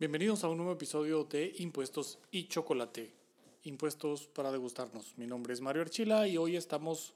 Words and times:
Bienvenidos 0.00 0.44
a 0.44 0.48
un 0.48 0.56
nuevo 0.56 0.72
episodio 0.72 1.24
de 1.24 1.52
Impuestos 1.58 2.18
y 2.30 2.48
Chocolate. 2.48 3.12
Impuestos 3.64 4.28
para 4.28 4.50
degustarnos. 4.50 5.12
Mi 5.18 5.26
nombre 5.26 5.52
es 5.52 5.60
Mario 5.60 5.82
Archila 5.82 6.26
y 6.26 6.38
hoy 6.38 6.56
estamos 6.56 7.12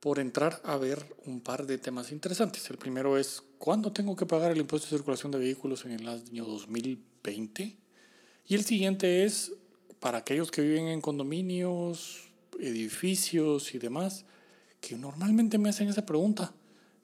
por 0.00 0.18
entrar 0.18 0.60
a 0.64 0.76
ver 0.76 1.14
un 1.24 1.40
par 1.40 1.64
de 1.64 1.78
temas 1.78 2.10
interesantes. 2.10 2.68
El 2.68 2.78
primero 2.78 3.16
es, 3.16 3.44
¿cuándo 3.58 3.92
tengo 3.92 4.16
que 4.16 4.26
pagar 4.26 4.50
el 4.50 4.58
impuesto 4.58 4.88
de 4.88 4.96
circulación 4.96 5.30
de 5.30 5.38
vehículos 5.38 5.84
en 5.84 5.92
el 5.92 6.08
año 6.08 6.44
2020? 6.44 7.76
Y 8.48 8.54
el 8.56 8.64
siguiente 8.64 9.22
es, 9.22 9.52
para 10.00 10.18
aquellos 10.18 10.50
que 10.50 10.62
viven 10.62 10.88
en 10.88 11.00
condominios, 11.00 12.24
edificios 12.58 13.72
y 13.72 13.78
demás, 13.78 14.24
que 14.80 14.96
normalmente 14.96 15.58
me 15.58 15.68
hacen 15.68 15.88
esa 15.88 16.04
pregunta. 16.04 16.52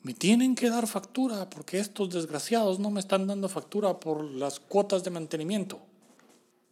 Me 0.02 0.14
tienen 0.14 0.54
que 0.54 0.70
dar 0.70 0.86
factura 0.86 1.50
porque 1.50 1.78
estos 1.78 2.10
desgraciados 2.10 2.78
no 2.78 2.90
me 2.90 3.00
están 3.00 3.26
dando 3.26 3.48
factura 3.48 3.98
por 3.98 4.24
las 4.24 4.60
cuotas 4.60 5.02
de 5.02 5.10
mantenimiento. 5.10 5.80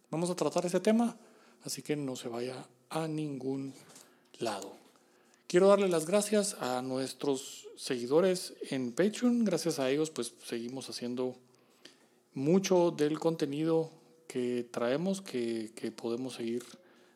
Vamos 0.09 0.29
a 0.29 0.35
tratar 0.35 0.65
ese 0.65 0.79
tema, 0.79 1.17
así 1.63 1.81
que 1.81 1.95
no 1.97 2.15
se 2.15 2.29
vaya 2.29 2.65
a 2.89 3.07
ningún 3.07 3.73
lado. 4.39 4.73
Quiero 5.47 5.67
darle 5.67 5.89
las 5.89 6.05
gracias 6.05 6.55
a 6.61 6.81
nuestros 6.81 7.67
seguidores 7.75 8.53
en 8.69 8.93
Patreon. 8.93 9.43
Gracias 9.43 9.79
a 9.79 9.89
ellos, 9.89 10.09
pues 10.09 10.33
seguimos 10.45 10.89
haciendo 10.89 11.35
mucho 12.33 12.91
del 12.91 13.19
contenido 13.19 13.91
que 14.27 14.67
traemos, 14.71 15.21
que, 15.21 15.71
que 15.75 15.91
podemos 15.91 16.35
seguir 16.35 16.63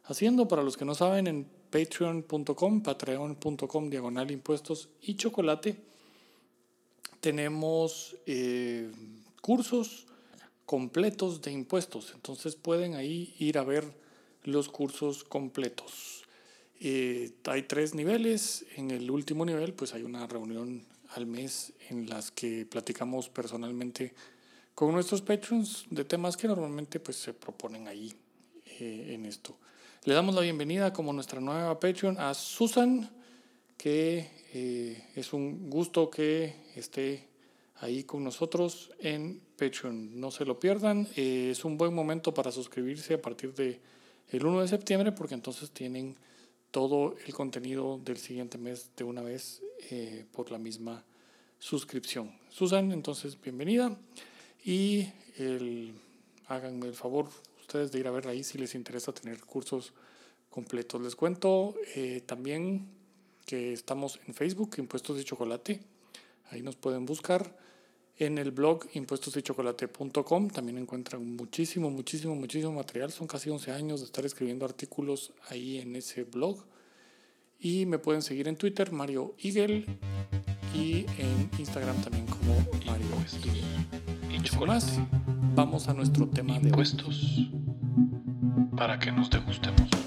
haciendo. 0.06 0.48
Para 0.48 0.64
los 0.64 0.76
que 0.76 0.86
no 0.86 0.96
saben, 0.96 1.28
en 1.28 1.48
patreon.com, 1.72 2.84
patreon.com, 2.84 3.90
diagonal 3.90 4.32
impuestos 4.32 4.90
y 5.02 5.16
chocolate 5.16 5.92
tenemos 7.22 8.18
eh, 8.26 8.92
cursos 9.42 10.08
completos 10.66 11.42
de 11.42 11.52
impuestos. 11.52 12.12
Entonces 12.14 12.56
pueden 12.56 12.96
ahí 12.96 13.34
ir 13.40 13.58
a 13.58 13.64
ver 13.64 13.86
los 14.44 14.70
cursos 14.70 15.24
completos. 15.24 16.24
Eh, 16.80 17.32
hay 17.46 17.64
tres 17.64 17.94
niveles. 17.94 18.66
En 18.76 18.92
el 18.92 19.10
último 19.10 19.46
nivel, 19.46 19.74
pues 19.74 19.94
hay 19.94 20.04
una 20.04 20.28
reunión 20.28 20.84
al 21.10 21.26
mes 21.26 21.74
en 21.90 22.10
las 22.10 22.32
que 22.32 22.66
platicamos 22.66 23.30
personalmente 23.30 24.14
con 24.74 24.92
nuestros 24.94 25.22
patrons 25.22 25.86
de 25.90 26.06
temas 26.06 26.38
que 26.38 26.48
normalmente 26.48 27.00
pues, 27.00 27.18
se 27.18 27.34
proponen 27.34 27.88
ahí 27.88 28.14
eh, 28.80 29.14
en 29.14 29.26
esto. 29.26 29.58
Le 30.06 30.16
damos 30.16 30.34
la 30.34 30.42
bienvenida 30.42 30.92
como 30.92 31.14
nuestra 31.14 31.40
nueva 31.40 31.80
Patreon 31.80 32.18
a 32.20 32.34
Susan, 32.34 33.08
que 33.82 35.08
es 35.16 35.34
un 35.34 35.70
gusto 35.70 36.10
que 36.10 36.54
esté 36.76 37.32
ahí 37.82 38.04
con 38.04 38.24
nosotros 38.24 38.92
en 39.00 39.42
Patreon. 39.58 40.20
No 40.20 40.32
se 40.32 40.46
lo 40.46 40.60
pierdan. 40.60 41.08
Eh, 41.16 41.50
es 41.52 41.66
un 41.66 41.78
buen 41.78 41.94
momento 41.94 42.34
para 42.34 42.52
suscribirse 42.52 43.16
a 43.16 43.22
partir 43.22 43.54
de 43.54 43.80
el 44.30 44.46
1 44.46 44.62
de 44.62 44.68
septiembre 44.68 45.12
porque 45.12 45.34
entonces 45.34 45.72
tienen 45.72 46.16
todo 46.70 47.16
el 47.26 47.34
contenido 47.34 48.00
del 48.04 48.18
siguiente 48.18 48.58
mes 48.58 48.92
de 48.96 49.04
una 49.04 49.22
vez 49.22 49.62
eh, 49.90 50.26
por 50.32 50.52
la 50.52 50.58
misma 50.58 51.04
suscripción. 51.60 52.32
Susan, 52.50 52.92
entonces 52.92 53.40
bienvenida 53.42 53.98
y 54.64 55.08
el, 55.38 55.94
háganme 56.48 56.88
el 56.88 56.94
favor 56.94 57.28
ustedes 57.60 57.92
de 57.92 58.00
ir 58.00 58.08
a 58.08 58.12
ver 58.12 58.28
ahí 58.28 58.44
si 58.44 58.58
les 58.58 58.76
interesa 58.76 59.12
tener 59.12 59.42
cursos 59.42 59.94
completos. 60.50 61.02
Les 61.02 61.16
cuento 61.16 61.76
eh, 61.96 62.22
también 62.26 62.88
que 63.52 63.74
estamos 63.74 64.18
en 64.28 64.34
Facebook, 64.34 64.76
Impuestos 64.78 65.18
de 65.18 65.26
Chocolate. 65.26 65.82
Ahí 66.52 66.62
nos 66.62 66.78
pueden 66.78 67.06
buscar. 67.06 67.54
En 68.18 68.38
el 68.38 68.52
blog 68.52 68.86
impuestosdechocolate.com 68.94 70.50
también 70.50 70.78
encuentran 70.78 71.36
muchísimo, 71.36 71.90
muchísimo, 71.90 72.34
muchísimo 72.34 72.72
material. 72.72 73.12
Son 73.12 73.28
casi 73.28 73.50
11 73.50 73.72
años 73.72 74.00
de 74.00 74.06
estar 74.06 74.26
escribiendo 74.26 74.64
artículos 74.64 75.34
ahí 75.50 75.80
en 75.80 75.98
ese 75.98 76.24
blog. 76.24 76.64
Y 77.60 77.86
me 77.88 78.00
pueden 78.00 78.22
seguir 78.22 78.48
en 78.48 78.56
Twitter, 78.56 78.94
Mario 78.94 79.36
Igel, 79.40 79.86
y 80.74 81.06
en 81.18 81.50
Instagram 81.60 82.02
también 82.04 82.28
como 82.28 82.56
Mario 82.86 83.08
Igel. 83.44 83.66
Y 84.32 84.66
más, 84.66 84.98
vamos 85.56 85.90
a 85.90 85.94
nuestro 85.94 86.26
tema 86.30 86.58
de 86.58 86.70
impuestos 86.70 87.50
para 88.78 88.98
que 88.98 89.12
nos 89.12 89.30
degustemos. 89.30 90.01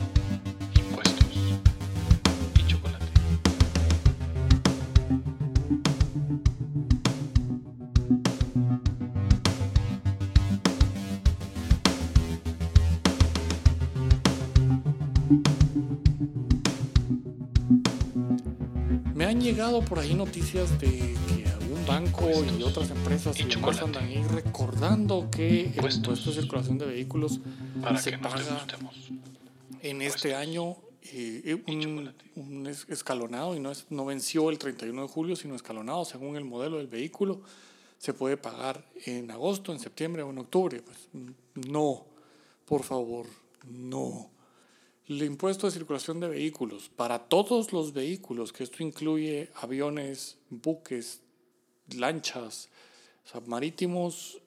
Llegado 19.55 19.85
por 19.85 20.01
ahí 20.01 20.15
noticias 20.15 20.81
de 20.81 20.89
que 21.29 21.47
algún 21.47 21.87
banco 21.87 22.29
y 22.59 22.63
otras 22.65 22.91
empresas 22.91 23.39
y 23.39 23.45
demás 23.45 23.81
andan 23.81 24.03
ahí 24.03 24.21
recordando 24.25 25.31
que 25.31 25.67
el 25.67 25.67
impuesto 25.77 26.11
de 26.11 26.33
circulación 26.33 26.77
de 26.77 26.87
vehículos 26.87 27.39
se 28.01 28.19
paga 28.19 28.67
en 29.81 30.03
este 30.03 30.35
año 30.35 30.77
eh, 31.03 31.63
un, 31.69 32.67
escalonado 32.89 33.55
y 33.55 33.61
no, 33.61 33.71
es, 33.71 33.87
no 33.91 34.05
venció 34.05 34.51
el 34.51 34.59
31 34.59 35.03
de 35.03 35.09
julio, 35.09 35.37
sino 35.37 35.55
escalonado 35.55 36.05
según 36.05 36.35
el 36.37 36.45
modelo 36.45 36.79
del 36.79 36.89
vehículo. 36.89 37.41
Se 37.99 38.13
puede 38.13 38.37
pagar 38.37 38.85
en 39.07 39.31
agosto, 39.31 39.73
en 39.73 39.79
septiembre 39.79 40.25
o 40.25 40.31
en 40.31 40.39
octubre. 40.39 40.83
Pues 40.83 40.99
no, 41.69 42.07
por 42.67 42.83
favor, 42.83 43.27
no 43.71 44.34
el 45.09 45.23
impuesto 45.23 45.67
de 45.67 45.73
circulación 45.73 46.21
de 46.21 46.29
vehículos 46.29 46.89
para 46.89 47.19
todos 47.19 47.73
los 47.73 47.93
vehículos, 47.93 48.53
que 48.53 48.65
esto 48.65 48.83
incluye 48.83 49.51
aviones, 49.55 50.39
buques, 50.49 51.21
lanchas, 51.95 52.69
marítimos, 53.47 54.41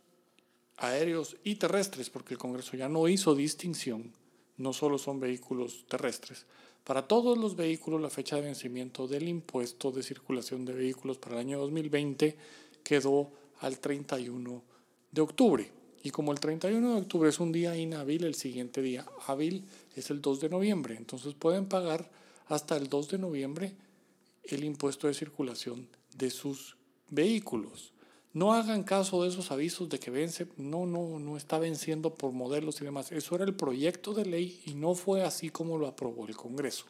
aéreos 0.77 1.37
y 1.43 1.55
terrestres, 1.55 2.09
porque 2.09 2.33
el 2.33 2.39
Congreso 2.39 2.75
ya 2.75 2.89
no 2.89 3.07
hizo 3.07 3.35
distinción, 3.35 4.11
no 4.57 4.73
solo 4.73 4.97
son 4.97 5.19
vehículos 5.19 5.85
terrestres. 5.87 6.45
Para 6.83 7.07
todos 7.07 7.37
los 7.37 7.55
vehículos, 7.55 8.01
la 8.01 8.09
fecha 8.09 8.37
de 8.37 8.43
vencimiento 8.43 9.07
del 9.07 9.27
impuesto 9.27 9.91
de 9.91 10.03
circulación 10.03 10.65
de 10.65 10.73
vehículos 10.73 11.17
para 11.17 11.35
el 11.35 11.41
año 11.41 11.59
2020 11.59 12.37
quedó 12.83 13.29
al 13.59 13.79
31 13.79 14.63
de 15.11 15.21
octubre. 15.21 15.71
Y 16.03 16.11
como 16.11 16.31
el 16.31 16.39
31 16.39 16.93
de 16.93 17.01
octubre 17.01 17.29
es 17.29 17.39
un 17.39 17.51
día 17.51 17.75
inhábil, 17.75 18.23
el 18.23 18.35
siguiente 18.35 18.81
día 18.81 19.05
hábil 19.25 19.65
es 19.95 20.09
el 20.09 20.21
2 20.21 20.41
de 20.41 20.49
noviembre. 20.49 20.95
Entonces 20.95 21.33
pueden 21.33 21.65
pagar 21.65 22.09
hasta 22.47 22.77
el 22.77 22.87
2 22.87 23.09
de 23.09 23.17
noviembre 23.17 23.75
el 24.43 24.63
impuesto 24.63 25.07
de 25.07 25.13
circulación 25.13 25.87
de 26.15 26.29
sus 26.29 26.77
vehículos. 27.09 27.93
No 28.33 28.53
hagan 28.53 28.83
caso 28.83 29.23
de 29.23 29.29
esos 29.29 29.51
avisos 29.51 29.89
de 29.89 29.99
que 29.99 30.11
vence, 30.11 30.47
no, 30.57 30.85
no, 30.85 31.19
no 31.19 31.37
está 31.37 31.57
venciendo 31.57 32.13
por 32.13 32.33
modelos 32.33 32.79
y 32.81 32.85
demás. 32.85 33.11
Eso 33.11 33.35
era 33.35 33.45
el 33.45 33.55
proyecto 33.55 34.13
de 34.13 34.25
ley 34.25 34.61
y 34.65 34.75
no 34.75 34.93
fue 34.93 35.23
así 35.23 35.49
como 35.49 35.77
lo 35.77 35.87
aprobó 35.87 36.27
el 36.27 36.35
Congreso. 36.35 36.85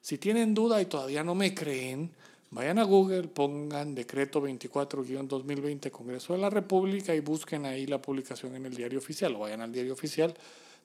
Si 0.00 0.18
tienen 0.18 0.54
duda 0.54 0.80
y 0.80 0.86
todavía 0.86 1.24
no 1.24 1.34
me 1.34 1.54
creen, 1.54 2.12
Vayan 2.50 2.78
a 2.78 2.84
Google, 2.84 3.28
pongan 3.28 3.94
decreto 3.94 4.40
24-2020 4.40 5.90
Congreso 5.90 6.32
de 6.32 6.38
la 6.38 6.48
República 6.48 7.14
y 7.14 7.20
busquen 7.20 7.66
ahí 7.66 7.86
la 7.86 8.00
publicación 8.00 8.56
en 8.56 8.64
el 8.64 8.74
diario 8.74 8.98
oficial 8.98 9.36
o 9.36 9.40
vayan 9.40 9.60
al 9.60 9.72
diario 9.72 9.92
oficial 9.92 10.34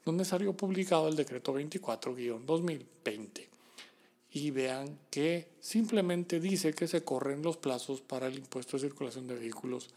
donde 0.03 0.25
salió 0.25 0.52
publicado 0.53 1.07
el 1.07 1.16
decreto 1.16 1.57
24-2020 1.57 3.47
y 4.31 4.52
vean 4.52 5.00
que 5.09 5.47
simplemente 5.62 6.41
dice 6.41 6.73
que 6.73 6.88
se 6.88 7.03
corren 7.03 7.41
los 7.41 7.56
plazos 7.56 8.02
para 8.02 8.28
el 8.28 8.38
impuesto 8.38 8.75
de 8.75 8.81
circulación 8.81 9.28
de 9.28 9.35
vehículos 9.35 9.90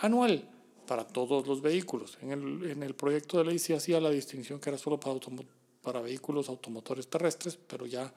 anual 0.00 0.46
para 0.86 1.06
todos 1.06 1.46
los 1.46 1.62
vehículos. 1.62 2.18
En 2.20 2.32
el, 2.32 2.70
en 2.70 2.82
el 2.82 2.94
proyecto 2.94 3.38
de 3.38 3.44
ley 3.44 3.58
sí 3.58 3.72
hacía 3.72 4.00
la 4.00 4.10
distinción 4.10 4.60
que 4.60 4.68
era 4.68 4.78
solo 4.78 5.00
para, 5.00 5.18
para 5.80 6.00
vehículos 6.00 6.50
automotores 6.50 7.08
terrestres, 7.08 7.56
pero 7.56 7.86
ya 7.86 8.12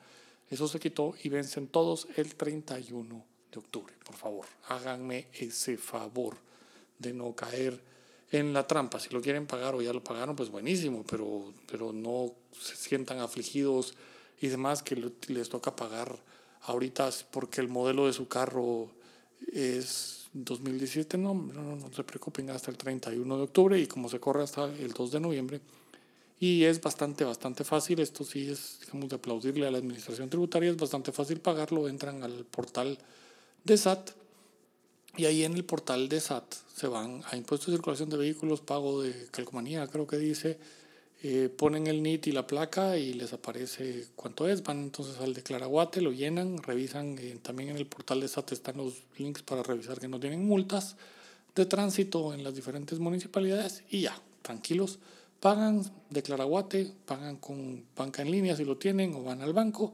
eso 0.50 0.68
se 0.68 0.80
quitó 0.80 1.14
y 1.22 1.28
vencen 1.28 1.68
todos 1.68 2.08
el 2.16 2.34
31 2.34 3.24
de 3.52 3.58
octubre. 3.58 3.94
Por 4.04 4.16
favor, 4.16 4.46
háganme 4.68 5.28
ese 5.32 5.76
favor 5.76 6.36
de 6.98 7.12
no 7.12 7.34
caer 7.34 7.80
en 8.30 8.52
la 8.52 8.66
trampa. 8.66 9.00
Si 9.00 9.10
lo 9.10 9.20
quieren 9.20 9.46
pagar 9.46 9.74
o 9.74 9.82
ya 9.82 9.92
lo 9.92 10.02
pagaron, 10.02 10.36
pues 10.36 10.50
buenísimo, 10.50 11.04
pero, 11.08 11.52
pero 11.70 11.92
no 11.92 12.32
se 12.58 12.76
sientan 12.76 13.20
afligidos 13.20 13.94
y 14.40 14.48
demás 14.48 14.82
que 14.82 15.12
les 15.28 15.48
toca 15.48 15.74
pagar 15.74 16.18
ahorita 16.62 17.10
porque 17.30 17.60
el 17.60 17.68
modelo 17.68 18.06
de 18.06 18.12
su 18.12 18.28
carro 18.28 18.90
es 19.52 20.28
2017. 20.32 21.18
No, 21.18 21.34
no, 21.34 21.62
no, 21.62 21.76
no 21.76 21.92
se 21.92 22.04
preocupen 22.04 22.50
hasta 22.50 22.70
el 22.70 22.76
31 22.76 23.36
de 23.36 23.42
octubre 23.42 23.78
y 23.78 23.86
como 23.86 24.08
se 24.08 24.20
corre 24.20 24.42
hasta 24.42 24.64
el 24.64 24.92
2 24.92 25.12
de 25.12 25.20
noviembre, 25.20 25.60
y 26.40 26.64
es 26.64 26.80
bastante, 26.80 27.24
bastante 27.24 27.64
fácil. 27.64 28.00
Esto 28.00 28.24
sí 28.24 28.48
es, 28.48 28.78
digamos, 28.80 29.08
de 29.08 29.16
aplaudirle 29.16 29.66
a 29.66 29.70
la 29.70 29.78
administración 29.78 30.30
tributaria. 30.30 30.70
Es 30.70 30.76
bastante 30.76 31.12
fácil 31.12 31.40
pagarlo. 31.40 31.88
Entran 31.88 32.22
al 32.22 32.44
portal 32.44 32.98
de 33.64 33.76
SAT 33.76 34.10
Y 35.16 35.24
ahí 35.24 35.44
en 35.44 35.54
el 35.54 35.64
portal 35.64 36.08
de 36.08 36.20
SAT 36.20 36.54
se 36.76 36.86
van 36.86 37.22
a 37.30 37.36
impuestos 37.36 37.68
de 37.68 37.72
circulación 37.72 38.08
de 38.08 38.16
vehículos, 38.16 38.60
pago 38.60 39.02
de 39.02 39.26
calcomanía, 39.32 39.84
creo 39.88 40.06
que 40.06 40.16
dice, 40.16 40.58
eh, 41.24 41.48
ponen 41.48 41.88
el 41.88 42.04
NIT 42.04 42.28
y 42.28 42.32
la 42.32 42.46
placa 42.46 42.96
y 42.96 43.14
les 43.14 43.32
aparece 43.32 44.06
cuánto 44.14 44.48
es, 44.48 44.62
van 44.62 44.78
entonces 44.78 45.18
al 45.18 45.34
declaraguate, 45.34 46.00
lo 46.00 46.12
llenan, 46.12 46.62
revisan, 46.62 47.18
eh, 47.18 47.36
también 47.42 47.70
en 47.70 47.76
el 47.78 47.86
portal 47.86 48.20
de 48.20 48.28
SAT 48.28 48.52
están 48.52 48.76
los 48.76 49.02
links 49.18 49.42
para 49.42 49.64
revisar 49.64 49.98
que 49.98 50.06
no 50.06 50.20
tienen 50.20 50.46
multas 50.46 50.94
de 51.56 51.66
tránsito 51.66 52.32
en 52.32 52.44
las 52.44 52.54
diferentes 52.54 53.00
municipalidades 53.00 53.82
y 53.90 54.02
ya, 54.02 54.22
tranquilos, 54.42 55.00
pagan 55.40 55.84
declaraguate, 56.10 56.92
pagan 57.06 57.36
con 57.36 57.84
banca 57.96 58.22
en 58.22 58.30
línea 58.30 58.56
si 58.56 58.64
lo 58.64 58.76
tienen 58.76 59.14
o 59.14 59.22
van 59.22 59.42
al 59.42 59.52
banco 59.52 59.92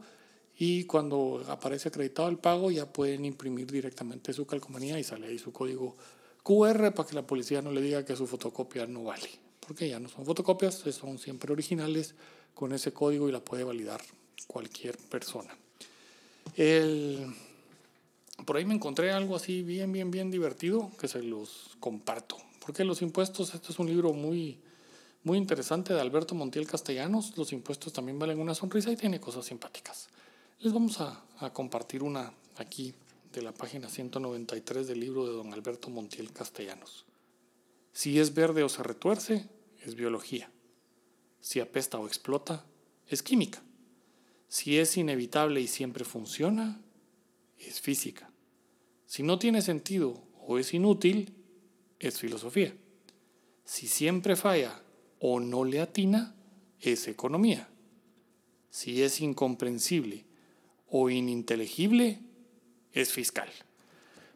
y 0.57 0.85
cuando 0.85 1.43
aparece 1.49 1.89
acreditado 1.89 2.29
el 2.29 2.37
pago 2.37 2.71
ya 2.71 2.91
pueden 2.91 3.25
imprimir 3.25 3.71
directamente 3.71 4.33
su 4.33 4.45
calcomanía 4.45 4.99
y 4.99 5.03
sale 5.03 5.27
ahí 5.27 5.37
su 5.37 5.51
código 5.51 5.97
QR 6.43 6.93
para 6.93 7.09
que 7.09 7.15
la 7.15 7.27
policía 7.27 7.61
no 7.61 7.71
le 7.71 7.81
diga 7.81 8.05
que 8.05 8.15
su 8.15 8.25
fotocopia 8.25 8.85
no 8.85 9.03
vale 9.03 9.45
porque 9.65 9.89
ya 9.89 9.99
no 9.99 10.09
son 10.09 10.25
fotocopias, 10.25 10.75
son 10.75 11.17
siempre 11.17 11.51
originales 11.51 12.15
con 12.53 12.73
ese 12.73 12.93
código 12.93 13.27
y 13.27 13.31
la 13.31 13.39
puede 13.39 13.63
validar 13.63 14.01
cualquier 14.47 14.97
persona. 14.97 15.55
El, 16.55 17.25
por 18.45 18.57
ahí 18.57 18.65
me 18.65 18.75
encontré 18.75 19.11
algo 19.11 19.35
así 19.35 19.63
bien, 19.63 19.91
bien, 19.91 20.11
bien 20.11 20.31
divertido 20.31 20.91
que 20.99 21.07
se 21.07 21.21
los 21.23 21.75
comparto. 21.79 22.37
Porque 22.59 22.83
los 22.83 23.01
impuestos, 23.01 23.53
este 23.53 23.71
es 23.71 23.79
un 23.79 23.87
libro 23.87 24.13
muy, 24.13 24.59
muy 25.25 25.39
interesante 25.39 25.93
de 25.93 25.99
Alberto 25.99 26.35
Montiel 26.35 26.67
Castellanos. 26.67 27.35
Los 27.35 27.51
impuestos 27.51 27.91
también 27.91 28.19
valen 28.19 28.39
una 28.39 28.53
sonrisa 28.53 28.91
y 28.91 28.95
tiene 28.95 29.19
cosas 29.19 29.45
simpáticas. 29.45 30.07
Les 30.59 30.71
vamos 30.71 31.01
a, 31.01 31.25
a 31.39 31.51
compartir 31.51 32.03
una 32.03 32.31
aquí 32.57 32.93
de 33.33 33.41
la 33.41 33.51
página 33.51 33.89
193 33.89 34.87
del 34.87 34.99
libro 34.99 35.25
de 35.25 35.33
don 35.33 35.51
Alberto 35.51 35.89
Montiel 35.89 36.31
Castellanos. 36.31 37.05
Si 37.91 38.19
es 38.19 38.35
verde 38.35 38.61
o 38.61 38.69
se 38.69 38.83
retuerce, 38.83 39.49
es 39.83 39.95
biología. 39.95 40.51
Si 41.41 41.59
apesta 41.59 41.97
o 41.97 42.05
explota, 42.05 42.63
es 43.07 43.23
química. 43.23 43.63
Si 44.47 44.77
es 44.77 44.95
inevitable 44.95 45.59
y 45.59 45.67
siempre 45.67 46.05
funciona, 46.05 46.79
es 47.57 47.81
física. 47.81 48.29
Si 49.07 49.23
no 49.23 49.39
tiene 49.39 49.63
sentido 49.63 50.23
o 50.39 50.59
es 50.59 50.71
inútil, 50.75 51.33
es 51.97 52.19
filosofía. 52.19 52.75
Si 53.63 53.87
siempre 53.87 54.35
falla 54.35 54.83
o 55.27 55.39
no 55.39 55.65
le 55.65 55.81
atina, 55.81 56.35
es 56.79 57.07
economía. 57.07 57.67
Si 58.69 59.01
es 59.01 59.21
incomprensible 59.21 60.23
o 60.91 61.09
ininteligible, 61.09 62.19
es 62.93 63.11
fiscal. 63.11 63.49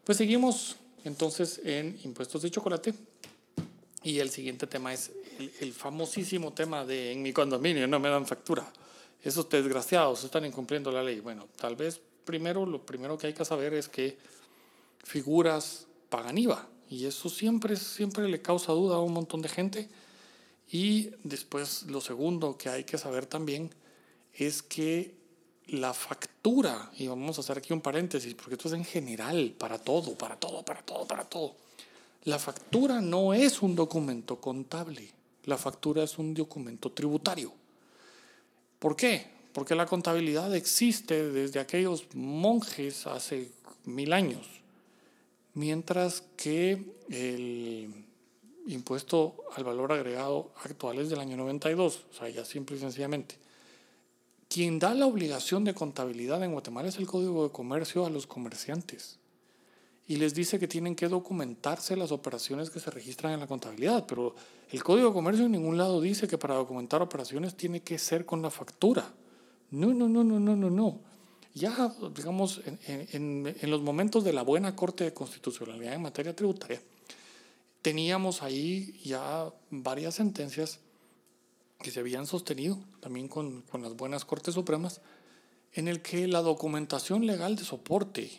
Pues 0.02 0.18
seguimos 0.18 0.76
entonces 1.04 1.60
en 1.64 1.96
impuestos 2.02 2.42
de 2.42 2.50
chocolate. 2.50 2.92
Y 4.02 4.18
el 4.18 4.30
siguiente 4.30 4.66
tema 4.66 4.92
es 4.92 5.12
el, 5.60 5.72
famosísimo 5.72 6.52
tema 6.54 6.84
de 6.84 7.12
en 7.12 7.22
mi 7.22 7.32
condominio 7.32 7.86
no 7.86 8.00
me 8.00 8.08
dan 8.08 8.26
factura. 8.26 8.72
Esos 9.22 9.48
desgraciados 9.48 10.24
están 10.24 10.44
incumpliendo 10.44 10.90
la 10.90 11.04
ley. 11.04 11.20
Bueno, 11.20 11.46
tal 11.54 11.76
vez 11.76 12.00
primero 12.24 12.66
lo 12.66 12.84
primero 12.84 13.16
que 13.16 13.28
hay 13.28 13.34
que 13.34 13.44
saber 13.44 13.74
es 13.74 13.88
que 13.88 14.18
figuras 15.04 15.86
pagan 16.08 16.36
IVA 16.36 16.68
y 16.88 17.06
eso 17.06 17.28
siempre, 17.28 17.76
siempre 17.76 18.26
le 18.28 18.42
causa 18.42 18.72
duda 18.72 18.96
a 18.96 19.00
un 19.00 19.12
montón 19.12 19.40
de 19.40 19.48
gente. 19.48 19.88
Y 20.70 21.10
después 21.24 21.84
lo 21.84 22.00
segundo 22.00 22.56
que 22.56 22.68
hay 22.68 22.84
que 22.84 22.98
saber 22.98 23.26
también 23.26 23.70
es 24.34 24.62
que 24.62 25.14
la 25.66 25.94
factura, 25.94 26.90
y 26.96 27.06
vamos 27.06 27.38
a 27.38 27.40
hacer 27.42 27.58
aquí 27.58 27.72
un 27.72 27.80
paréntesis, 27.80 28.34
porque 28.34 28.54
esto 28.54 28.68
es 28.68 28.74
en 28.74 28.84
general, 28.84 29.54
para 29.58 29.78
todo, 29.78 30.16
para 30.16 30.36
todo, 30.36 30.64
para 30.64 30.82
todo, 30.82 31.06
para 31.06 31.24
todo 31.24 31.54
la 32.24 32.38
factura 32.38 33.00
no 33.00 33.32
es 33.32 33.62
un 33.62 33.74
documento 33.74 34.40
contable, 34.40 35.08
la 35.44 35.56
factura 35.56 36.02
es 36.02 36.18
un 36.18 36.34
documento 36.34 36.92
tributario. 36.92 37.52
¿Por 38.78 38.94
qué? 38.94 39.26
Porque 39.52 39.74
la 39.74 39.86
contabilidad 39.86 40.54
existe 40.54 41.30
desde 41.30 41.60
aquellos 41.60 42.06
monjes 42.14 43.06
hace 43.06 43.50
mil 43.84 44.12
años, 44.12 44.46
mientras 45.54 46.22
que 46.36 46.92
el 47.08 48.04
impuesto 48.72 49.36
al 49.56 49.64
valor 49.64 49.92
agregado 49.92 50.52
actual 50.64 50.98
es 50.98 51.10
del 51.10 51.20
año 51.20 51.36
92, 51.36 52.06
o 52.10 52.14
sea, 52.14 52.28
ya 52.28 52.44
simple 52.44 52.76
y 52.76 52.80
sencillamente. 52.80 53.36
Quien 54.48 54.78
da 54.78 54.94
la 54.94 55.06
obligación 55.06 55.64
de 55.64 55.74
contabilidad 55.74 56.42
en 56.42 56.52
Guatemala 56.52 56.88
es 56.88 56.96
el 56.96 57.06
Código 57.06 57.44
de 57.44 57.50
Comercio 57.50 58.04
a 58.04 58.10
los 58.10 58.26
comerciantes 58.26 59.20
y 60.10 60.16
les 60.16 60.34
dice 60.34 60.58
que 60.58 60.66
tienen 60.66 60.96
que 60.96 61.06
documentarse 61.06 61.94
las 61.94 62.10
operaciones 62.10 62.68
que 62.68 62.80
se 62.80 62.90
registran 62.90 63.32
en 63.32 63.38
la 63.38 63.46
contabilidad, 63.46 64.06
pero 64.08 64.34
el 64.72 64.82
Código 64.82 65.06
de 65.06 65.14
Comercio 65.14 65.46
en 65.46 65.52
ningún 65.52 65.78
lado 65.78 66.00
dice 66.00 66.26
que 66.26 66.36
para 66.36 66.56
documentar 66.56 67.00
operaciones 67.00 67.54
tiene 67.54 67.82
que 67.82 67.96
ser 67.96 68.26
con 68.26 68.42
la 68.42 68.50
factura. 68.50 69.14
No, 69.70 69.94
no, 69.94 70.08
no, 70.08 70.24
no, 70.24 70.40
no, 70.40 70.56
no, 70.56 70.68
no. 70.68 70.98
Ya, 71.54 71.94
digamos, 72.12 72.60
en, 72.86 73.54
en, 73.60 73.70
los 73.70 73.82
momentos 73.82 74.24
de 74.24 74.32
la 74.32 74.42
buena 74.42 74.74
Corte 74.74 75.04
de 75.04 75.14
Constitucionalidad 75.14 75.94
en 75.94 76.02
materia 76.02 76.34
tributaria, 76.34 76.82
teníamos 77.82 78.42
ahí 78.42 79.00
ya 79.04 79.52
varias 79.70 80.16
sentencias 80.16 80.80
que 81.80 81.90
se 81.90 82.00
habían 82.00 82.26
sostenido, 82.26 82.78
también 83.00 83.28
con, 83.28 83.62
con 83.62 83.82
las 83.82 83.96
buenas 83.96 84.24
Cortes 84.24 84.54
Supremas, 84.54 85.00
en 85.72 85.88
el 85.88 86.02
que 86.02 86.26
la 86.26 86.42
documentación 86.42 87.26
legal 87.26 87.56
de 87.56 87.64
soporte 87.64 88.30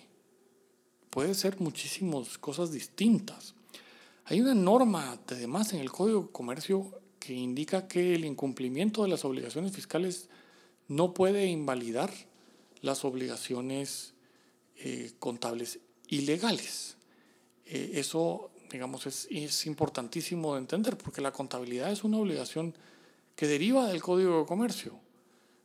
puede 1.10 1.34
ser 1.34 1.60
muchísimas 1.60 2.38
cosas 2.38 2.72
distintas. 2.72 3.56
Hay 4.26 4.42
una 4.42 4.54
norma, 4.54 5.20
además, 5.28 5.74
en 5.74 5.80
el 5.80 5.92
Código 5.92 6.24
de 6.24 6.32
Comercio 6.32 7.02
que 7.20 7.34
indica 7.34 7.88
que 7.88 8.16
el 8.16 8.26
incumplimiento 8.26 9.04
de 9.04 9.10
las 9.10 9.26
obligaciones 9.26 9.74
fiscales 9.74 10.30
no 10.88 11.14
puede 11.14 11.46
invalidar 11.46 12.12
las 12.82 13.06
obligaciones 13.06 14.14
eh, 14.78 15.12
contables 15.20 15.80
ilegales. 16.08 16.98
Eh, 17.66 17.92
eso, 17.96 18.52
digamos, 18.72 19.06
es, 19.06 19.28
es 19.30 19.66
importantísimo 19.66 20.54
de 20.54 20.62
entender 20.62 20.98
porque 20.98 21.22
la 21.22 21.32
contabilidad 21.32 21.92
es 21.92 22.04
una 22.04 22.18
obligación 22.18 22.74
que 23.36 23.48
deriva 23.48 23.88
del 23.88 24.02
Código 24.02 24.40
de 24.40 24.46
Comercio. 24.46 25.00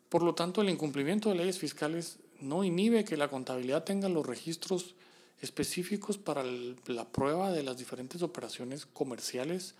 Por 0.08 0.22
lo 0.22 0.34
tanto, 0.34 0.62
el 0.62 0.70
incumplimiento 0.70 1.28
de 1.28 1.36
leyes 1.36 1.58
fiscales 1.58 2.18
no 2.40 2.64
inhibe 2.64 3.04
que 3.04 3.16
la 3.16 3.28
contabilidad 3.28 3.84
tenga 3.84 4.08
los 4.08 4.26
registros 4.26 4.94
específicos 5.40 6.18
para 6.18 6.42
la 6.42 7.08
prueba 7.08 7.52
de 7.52 7.62
las 7.62 7.76
diferentes 7.76 8.22
operaciones 8.22 8.86
comerciales 8.86 9.74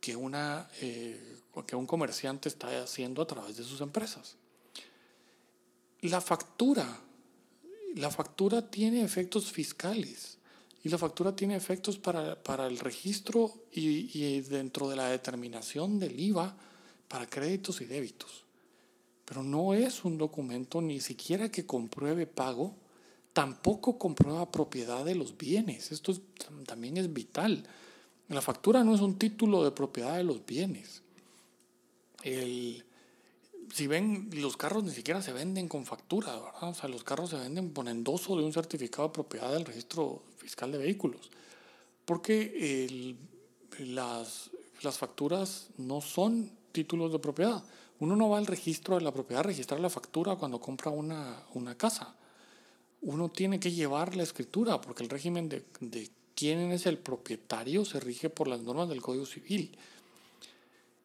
que, 0.00 0.16
una, 0.16 0.68
eh, 0.80 1.38
que 1.66 1.76
un 1.76 1.86
comerciante 1.86 2.48
está 2.48 2.82
haciendo 2.82 3.22
a 3.22 3.26
través 3.26 3.56
de 3.56 3.64
sus 3.64 3.80
empresas. 3.80 4.36
La 6.02 6.20
factura, 6.20 7.00
la 7.94 8.10
factura 8.10 8.70
tiene 8.70 9.02
efectos 9.02 9.52
fiscales 9.52 10.38
y 10.82 10.88
la 10.88 10.98
factura 10.98 11.34
tiene 11.36 11.56
efectos 11.56 11.98
para, 11.98 12.42
para 12.42 12.66
el 12.66 12.78
registro 12.78 13.52
y, 13.72 14.18
y 14.18 14.40
dentro 14.40 14.88
de 14.88 14.96
la 14.96 15.08
determinación 15.08 15.98
del 15.98 16.18
IVA 16.18 16.56
para 17.08 17.28
créditos 17.28 17.80
y 17.80 17.84
débitos. 17.84 18.44
Pero 19.24 19.42
no 19.42 19.74
es 19.74 20.04
un 20.04 20.18
documento 20.18 20.80
ni 20.80 21.00
siquiera 21.00 21.50
que 21.50 21.66
compruebe 21.66 22.26
pago 22.26 22.74
tampoco 23.32 23.98
comprueba 23.98 24.50
propiedad 24.50 25.04
de 25.04 25.14
los 25.14 25.36
bienes. 25.36 25.92
Esto 25.92 26.14
también 26.66 26.96
es 26.96 27.12
vital. 27.12 27.64
La 28.28 28.40
factura 28.40 28.84
no 28.84 28.94
es 28.94 29.00
un 29.00 29.18
título 29.18 29.64
de 29.64 29.70
propiedad 29.70 30.16
de 30.16 30.24
los 30.24 30.44
bienes. 30.44 31.02
Si 33.72 33.86
ven, 33.86 34.30
los 34.34 34.56
carros 34.56 34.84
ni 34.84 34.90
siquiera 34.90 35.22
se 35.22 35.32
venden 35.32 35.68
con 35.68 35.86
factura, 35.86 36.34
¿verdad? 36.34 36.70
O 36.70 36.74
sea, 36.74 36.88
los 36.88 37.04
carros 37.04 37.30
se 37.30 37.36
venden 37.36 37.70
con 37.70 37.88
endoso 37.88 38.36
de 38.36 38.44
un 38.44 38.52
certificado 38.52 39.08
de 39.08 39.14
propiedad 39.14 39.52
del 39.52 39.64
registro 39.64 40.22
fiscal 40.36 40.72
de 40.72 40.78
vehículos. 40.78 41.30
Porque 42.04 43.16
las, 43.78 44.50
las 44.82 44.98
facturas 44.98 45.68
no 45.76 46.00
son 46.00 46.50
títulos 46.72 47.12
de 47.12 47.18
propiedad. 47.18 47.62
Uno 48.00 48.16
no 48.16 48.28
va 48.28 48.38
al 48.38 48.46
registro 48.46 48.96
de 48.96 49.02
la 49.02 49.12
propiedad 49.12 49.40
a 49.40 49.48
registrar 49.48 49.80
la 49.80 49.90
factura 49.90 50.36
cuando 50.36 50.60
compra 50.60 50.90
una, 50.90 51.44
una 51.54 51.76
casa 51.76 52.16
uno 53.02 53.30
tiene 53.30 53.60
que 53.60 53.72
llevar 53.72 54.16
la 54.16 54.22
escritura, 54.22 54.80
porque 54.80 55.02
el 55.02 55.08
régimen 55.08 55.48
de, 55.48 55.64
de 55.80 56.10
quién 56.34 56.72
es 56.72 56.86
el 56.86 56.98
propietario 56.98 57.84
se 57.84 58.00
rige 58.00 58.28
por 58.30 58.48
las 58.48 58.60
normas 58.60 58.88
del 58.88 59.00
Código 59.00 59.26
Civil. 59.26 59.76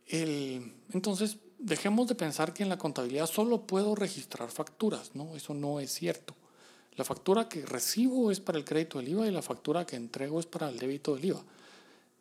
El, 0.08 0.74
entonces, 0.92 1.38
dejemos 1.66 2.08
de 2.08 2.14
pensar 2.14 2.54
que 2.54 2.62
en 2.62 2.70
la 2.70 2.78
contabilidad 2.78 3.26
solo 3.26 3.66
puedo 3.66 3.96
registrar 3.96 4.52
facturas, 4.52 5.16
¿no? 5.16 5.36
Eso 5.36 5.56
no 5.56 5.80
es 5.80 5.92
cierto. 5.92 6.36
La 6.96 7.04
factura 7.04 7.50
que 7.50 7.66
recibo 7.66 8.30
es 8.30 8.40
para 8.40 8.60
el 8.60 8.64
crédito 8.64 9.00
del 9.00 9.10
IVA 9.10 9.28
y 9.28 9.32
la 9.32 9.42
factura 9.42 9.86
que 9.86 9.96
entrego 9.96 10.40
es 10.40 10.46
para 10.46 10.70
el 10.70 10.78
débito 10.78 11.16
del 11.16 11.26
IVA. 11.26 11.44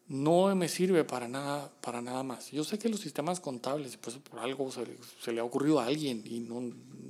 No 0.08 0.54
me 0.56 0.68
sirve 0.68 1.04
para 1.04 1.28
nada, 1.28 1.70
para 1.82 2.00
nada 2.00 2.22
más. 2.22 2.50
Yo 2.52 2.64
sé 2.64 2.78
que 2.78 2.88
los 2.88 3.00
sistemas 3.00 3.38
contables, 3.38 3.98
pues 3.98 4.16
por 4.16 4.40
algo 4.40 4.70
se, 4.72 5.32
le 5.32 5.40
ha 5.40 5.44
ocurrido 5.44 5.78
a 5.78 5.86
alguien 5.86 6.22
y 6.24 6.40
no, 6.40 6.62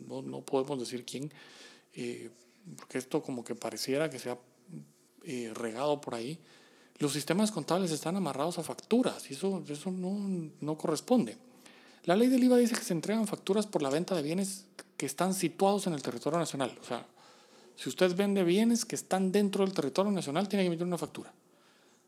no, 0.09 0.23
no 0.23 0.41
podemos 0.41 0.81
decir 0.81 1.05
quién, 1.05 1.33
eh, 1.95 2.31
porque 2.77 2.99
esto 2.99 3.23
como 3.23 3.45
que 3.45 3.55
pareciera 3.55 4.11
que 4.11 4.19
se 4.19 4.31
ha 4.31 4.39
eh, 5.23 5.53
regado 5.55 6.01
por 6.01 6.17
ahí, 6.17 6.39
los 6.99 7.13
sistemas 7.13 7.53
contables 7.53 7.93
están 7.93 8.17
amarrados 8.17 8.59
a 8.59 8.65
facturas 8.65 9.31
y 9.31 9.35
eso, 9.35 9.63
eso 9.69 9.91
no, 9.93 10.51
no 10.61 10.77
corresponde. 10.77 11.37
La 12.05 12.17
ley 12.17 12.29
del 12.29 12.45
IVA 12.45 12.59
dice 12.59 12.75
que 12.75 12.83
se 12.83 12.93
entregan 12.93 13.27
facturas 13.27 13.67
por 13.67 13.81
la 13.81 13.89
venta 13.89 14.15
de 14.15 14.23
bienes 14.23 14.67
que 14.97 15.07
están 15.07 15.33
situados 15.33 15.87
en 15.87 15.95
el 15.95 16.03
territorio 16.03 16.39
nacional. 16.39 16.77
O 16.83 16.85
sea, 16.85 17.07
si 17.77 17.89
usted 17.89 18.15
vende 18.15 18.45
bienes 18.45 18.85
que 18.85 18.95
están 18.95 19.33
dentro 19.33 19.65
del 19.65 19.75
territorio 19.75 20.13
nacional, 20.13 20.49
tiene 20.49 20.65
que 20.65 20.67
emitir 20.67 20.87
una 20.87 20.99
factura. 20.99 21.33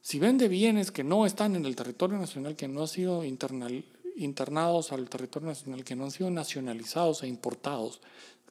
Si 0.02 0.18
vende 0.18 0.48
bienes 0.48 0.92
que 0.92 1.02
no 1.02 1.26
están 1.26 1.56
en 1.56 1.64
el 1.64 1.74
territorio 1.74 2.18
nacional, 2.18 2.54
que 2.54 2.68
no 2.68 2.82
han 2.82 2.88
sido 2.88 3.24
internados 3.24 4.92
al 4.92 5.08
territorio 5.08 5.48
nacional, 5.48 5.82
que 5.82 5.96
no 5.96 6.04
han 6.04 6.10
sido 6.10 6.30
nacionalizados 6.30 7.22
e 7.22 7.26
importados 7.26 8.00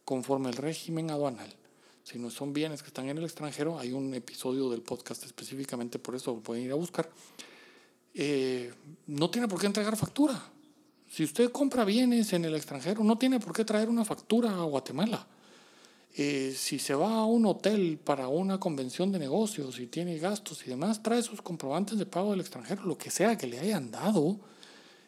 conforme 0.04 0.50
el 0.50 0.58
régimen 0.58 1.12
aduanal, 1.12 1.54
si 2.04 2.20
no 2.20 2.30
son 2.30 2.54
bienes 2.54 2.82
que 2.82 2.88
están 2.88 3.08
en 3.08 3.18
el 3.18 3.24
extranjero, 3.24 3.80
hay 3.80 3.92
un 3.92 4.14
episodio 4.14 4.70
del 4.70 4.82
podcast 4.82 5.24
específicamente 5.24 5.98
por 5.98 6.16
eso, 6.16 6.36
pueden 6.40 6.66
ir 6.66 6.72
a 6.72 6.76
buscar, 6.76 7.10
eh, 8.14 8.74
no 9.08 9.30
tiene 9.30 9.48
por 9.48 9.60
qué 9.60 9.68
entregar 9.68 9.96
factura. 9.96 10.55
Si 11.16 11.24
usted 11.24 11.50
compra 11.52 11.86
bienes 11.86 12.34
en 12.34 12.44
el 12.44 12.56
extranjero, 12.56 13.04
no 13.04 13.18
tiene 13.18 13.40
por 13.40 13.54
qué 13.54 13.64
traer 13.64 13.88
una 13.88 14.04
factura 14.04 14.52
a 14.52 14.64
Guatemala. 14.64 15.26
Eh, 16.18 16.54
si 16.58 16.78
se 16.78 16.94
va 16.94 17.20
a 17.20 17.26
un 17.26 17.46
hotel 17.46 17.98
para 18.04 18.28
una 18.28 18.60
convención 18.60 19.14
de 19.14 19.20
negocios 19.20 19.80
y 19.80 19.88
tiene 19.88 20.18
gastos 20.18 20.66
y 20.66 20.70
demás, 20.70 21.04
trae 21.04 21.22
sus 21.22 21.42
comprobantes 21.42 21.98
de 21.98 22.06
pago 22.06 22.32
del 22.32 22.42
extranjero, 22.42 22.84
lo 22.84 22.98
que 22.98 23.12
sea 23.12 23.38
que 23.38 23.48
le 23.48 23.60
hayan 23.60 23.92
dado, 23.92 24.40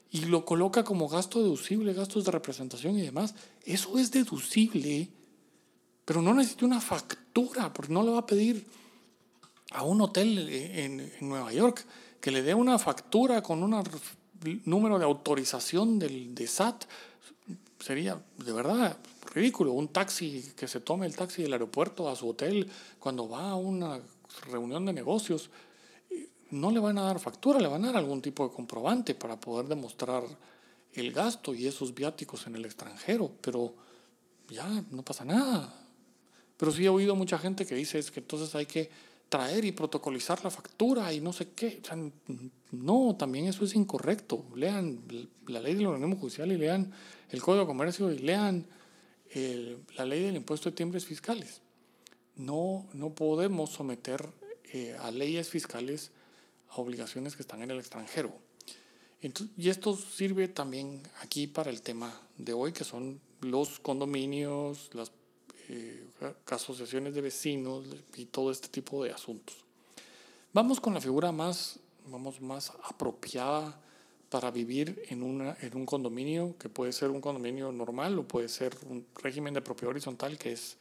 y 0.09 0.25
lo 0.25 0.45
coloca 0.45 0.85
como 0.85 1.09
gasto 1.09 1.41
deducible, 1.41 1.91
gastos 1.91 2.23
de 2.23 2.31
representación 2.31 2.97
y 2.97 3.01
demás. 3.01 3.35
Eso 3.65 3.97
es 3.97 4.09
deducible 4.11 5.09
pero 6.07 6.21
no 6.21 6.33
necesita 6.33 6.65
una 6.65 6.79
factura, 6.79 7.73
porque 7.73 7.91
no 7.91 8.01
le 8.01 8.11
va 8.11 8.19
a 8.19 8.25
pedir 8.25 8.65
a 9.71 9.83
un 9.83 9.99
hotel 9.99 10.47
en, 10.47 11.11
Nueva 11.19 11.51
York 11.51 11.85
que 12.21 12.31
le 12.31 12.43
dé 12.43 12.53
una 12.53 12.79
factura 12.79 13.43
con 13.43 13.61
un 13.61 13.73
número 14.65 14.99
de 14.99 15.05
autorización 15.05 15.99
del, 15.99 16.33
de 16.35 16.47
SAT. 16.47 16.85
Sería 17.79 18.21
de 18.37 18.51
verdad 18.51 18.97
ridículo. 19.33 19.73
Un 19.73 19.89
taxi 19.89 20.53
que 20.55 20.67
se 20.67 20.79
tome 20.79 21.05
el 21.05 21.15
taxi 21.15 21.43
del 21.43 21.53
aeropuerto 21.53 22.09
a 22.09 22.15
su 22.15 22.29
hotel 22.29 22.69
cuando 22.99 23.29
va 23.29 23.51
a 23.51 23.55
una 23.55 23.99
reunión 24.49 24.85
de 24.85 24.93
negocios, 24.93 25.49
no 26.51 26.71
le 26.71 26.79
van 26.79 26.97
a 26.97 27.03
dar 27.03 27.19
factura, 27.19 27.59
le 27.59 27.67
van 27.67 27.83
a 27.83 27.87
dar 27.87 27.97
algún 27.97 28.21
tipo 28.21 28.47
de 28.47 28.53
comprobante 28.53 29.15
para 29.15 29.39
poder 29.39 29.67
demostrar 29.67 30.23
el 30.93 31.11
gasto 31.11 31.53
y 31.53 31.67
esos 31.67 31.93
viáticos 31.93 32.47
en 32.47 32.55
el 32.55 32.65
extranjero, 32.65 33.31
pero 33.41 33.73
ya 34.49 34.67
no 34.91 35.03
pasa 35.03 35.25
nada. 35.25 35.73
Pero 36.57 36.71
sí 36.71 36.85
he 36.85 36.89
oído 36.89 37.15
mucha 37.15 37.37
gente 37.37 37.65
que 37.65 37.75
dice 37.75 37.99
es 37.99 38.11
que 38.11 38.19
entonces 38.19 38.55
hay 38.55 38.65
que 38.65 38.89
traer 39.29 39.65
y 39.65 39.71
protocolizar 39.71 40.43
la 40.43 40.51
factura 40.51 41.13
y 41.13 41.21
no 41.21 41.33
sé 41.33 41.49
qué. 41.49 41.81
no, 42.71 43.15
también 43.17 43.45
eso 43.45 43.65
es 43.65 43.75
incorrecto. 43.75 44.45
Lean 44.55 45.01
la 45.47 45.59
ley 45.59 45.75
del 45.75 45.87
organismo 45.87 46.17
judicial 46.17 46.51
y 46.51 46.57
lean 46.57 46.91
el 47.29 47.41
Código 47.41 47.63
de 47.63 47.67
Comercio 47.67 48.11
y 48.11 48.19
lean 48.19 48.65
la 49.95 50.05
ley 50.05 50.23
del 50.23 50.35
impuesto 50.35 50.69
de 50.69 50.75
timbres 50.75 51.05
fiscales. 51.05 51.61
No, 52.35 52.87
no 52.93 53.13
podemos 53.13 53.71
someter 53.71 54.27
eh, 54.71 54.95
a 54.99 55.11
leyes 55.11 55.49
fiscales 55.49 56.11
a 56.69 56.81
obligaciones 56.81 57.35
que 57.35 57.41
están 57.41 57.61
en 57.61 57.71
el 57.71 57.79
extranjero. 57.79 58.33
y 59.57 59.69
esto 59.69 59.95
sirve 59.95 60.47
también 60.47 61.01
aquí 61.21 61.47
para 61.47 61.69
el 61.71 61.81
tema 61.81 62.21
de 62.37 62.53
hoy, 62.53 62.71
que 62.71 62.83
son 62.83 63.19
los 63.41 63.79
condominios, 63.79 64.89
las 64.93 65.11
eh, 65.69 66.03
asociaciones 66.47 67.13
de 67.13 67.21
vecinos 67.21 67.85
y 68.15 68.25
todo 68.25 68.51
este 68.51 68.67
tipo 68.69 69.03
de 69.03 69.11
asuntos. 69.11 69.55
Vamos 70.53 70.79
con 70.79 70.93
la 70.93 71.01
figura 71.01 71.31
más, 71.31 71.79
vamos, 72.07 72.41
más 72.41 72.71
apropiada 72.83 73.79
para 74.29 74.51
vivir 74.51 75.03
en, 75.09 75.23
una, 75.23 75.57
en 75.61 75.75
un 75.75 75.85
condominio, 75.85 76.55
que 76.57 76.69
puede 76.69 76.91
ser 76.91 77.09
un 77.09 77.21
condominio 77.21 77.71
normal 77.71 78.17
o 78.19 78.27
puede 78.27 78.49
ser 78.49 78.75
un 78.89 79.05
régimen 79.15 79.53
de 79.53 79.61
propiedad 79.61 79.91
horizontal, 79.91 80.37
que 80.37 80.53
es, 80.53 80.77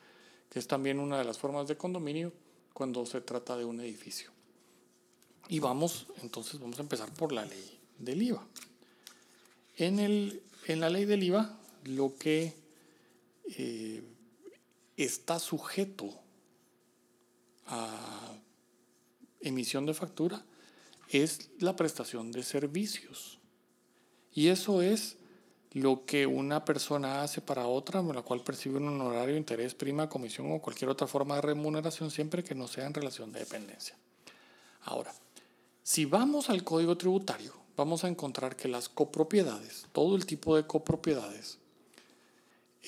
que 0.50 0.58
es 0.58 0.66
también 0.66 0.98
una 0.98 1.18
de 1.18 1.24
las 1.24 1.38
formas 1.38 1.68
de 1.68 1.76
condominio 1.76 2.32
cuando 2.72 3.06
se 3.06 3.20
trata 3.20 3.56
de 3.56 3.64
un 3.64 3.80
edificio. 3.80 4.30
Y 5.48 5.60
vamos, 5.60 6.06
entonces 6.22 6.58
vamos 6.58 6.78
a 6.78 6.82
empezar 6.82 7.12
por 7.14 7.32
la 7.32 7.44
ley 7.44 7.78
del 7.98 8.22
IVA. 8.22 8.46
En, 9.76 9.98
el, 9.98 10.42
en 10.66 10.80
la 10.80 10.90
ley 10.90 11.04
del 11.04 11.22
IVA, 11.22 11.58
lo 11.84 12.14
que 12.16 12.54
eh, 13.56 14.02
está 14.96 15.38
sujeto 15.38 16.10
a 17.66 18.36
emisión 19.40 19.86
de 19.86 19.94
factura 19.94 20.44
es 21.08 21.50
la 21.58 21.76
prestación 21.76 22.32
de 22.32 22.42
servicios. 22.42 23.38
Y 24.32 24.48
eso 24.48 24.82
es 24.82 25.16
lo 25.72 26.04
que 26.06 26.26
una 26.26 26.64
persona 26.64 27.22
hace 27.22 27.40
para 27.40 27.66
otra, 27.66 28.02
con 28.02 28.16
la 28.16 28.22
cual 28.22 28.42
percibe 28.42 28.78
un 28.78 28.88
honorario, 28.88 29.36
interés, 29.36 29.74
prima, 29.74 30.08
comisión 30.08 30.50
o 30.52 30.60
cualquier 30.60 30.90
otra 30.90 31.06
forma 31.06 31.36
de 31.36 31.42
remuneración, 31.42 32.10
siempre 32.10 32.42
que 32.42 32.54
no 32.54 32.66
sea 32.66 32.86
en 32.86 32.94
relación 32.94 33.32
de 33.32 33.40
dependencia. 33.40 33.96
Ahora, 34.82 35.12
si 35.82 36.04
vamos 36.04 36.48
al 36.50 36.64
código 36.64 36.96
tributario, 36.96 37.54
vamos 37.76 38.04
a 38.04 38.08
encontrar 38.08 38.56
que 38.56 38.68
las 38.68 38.88
copropiedades, 38.88 39.86
todo 39.92 40.16
el 40.16 40.26
tipo 40.26 40.56
de 40.56 40.66
copropiedades, 40.66 41.58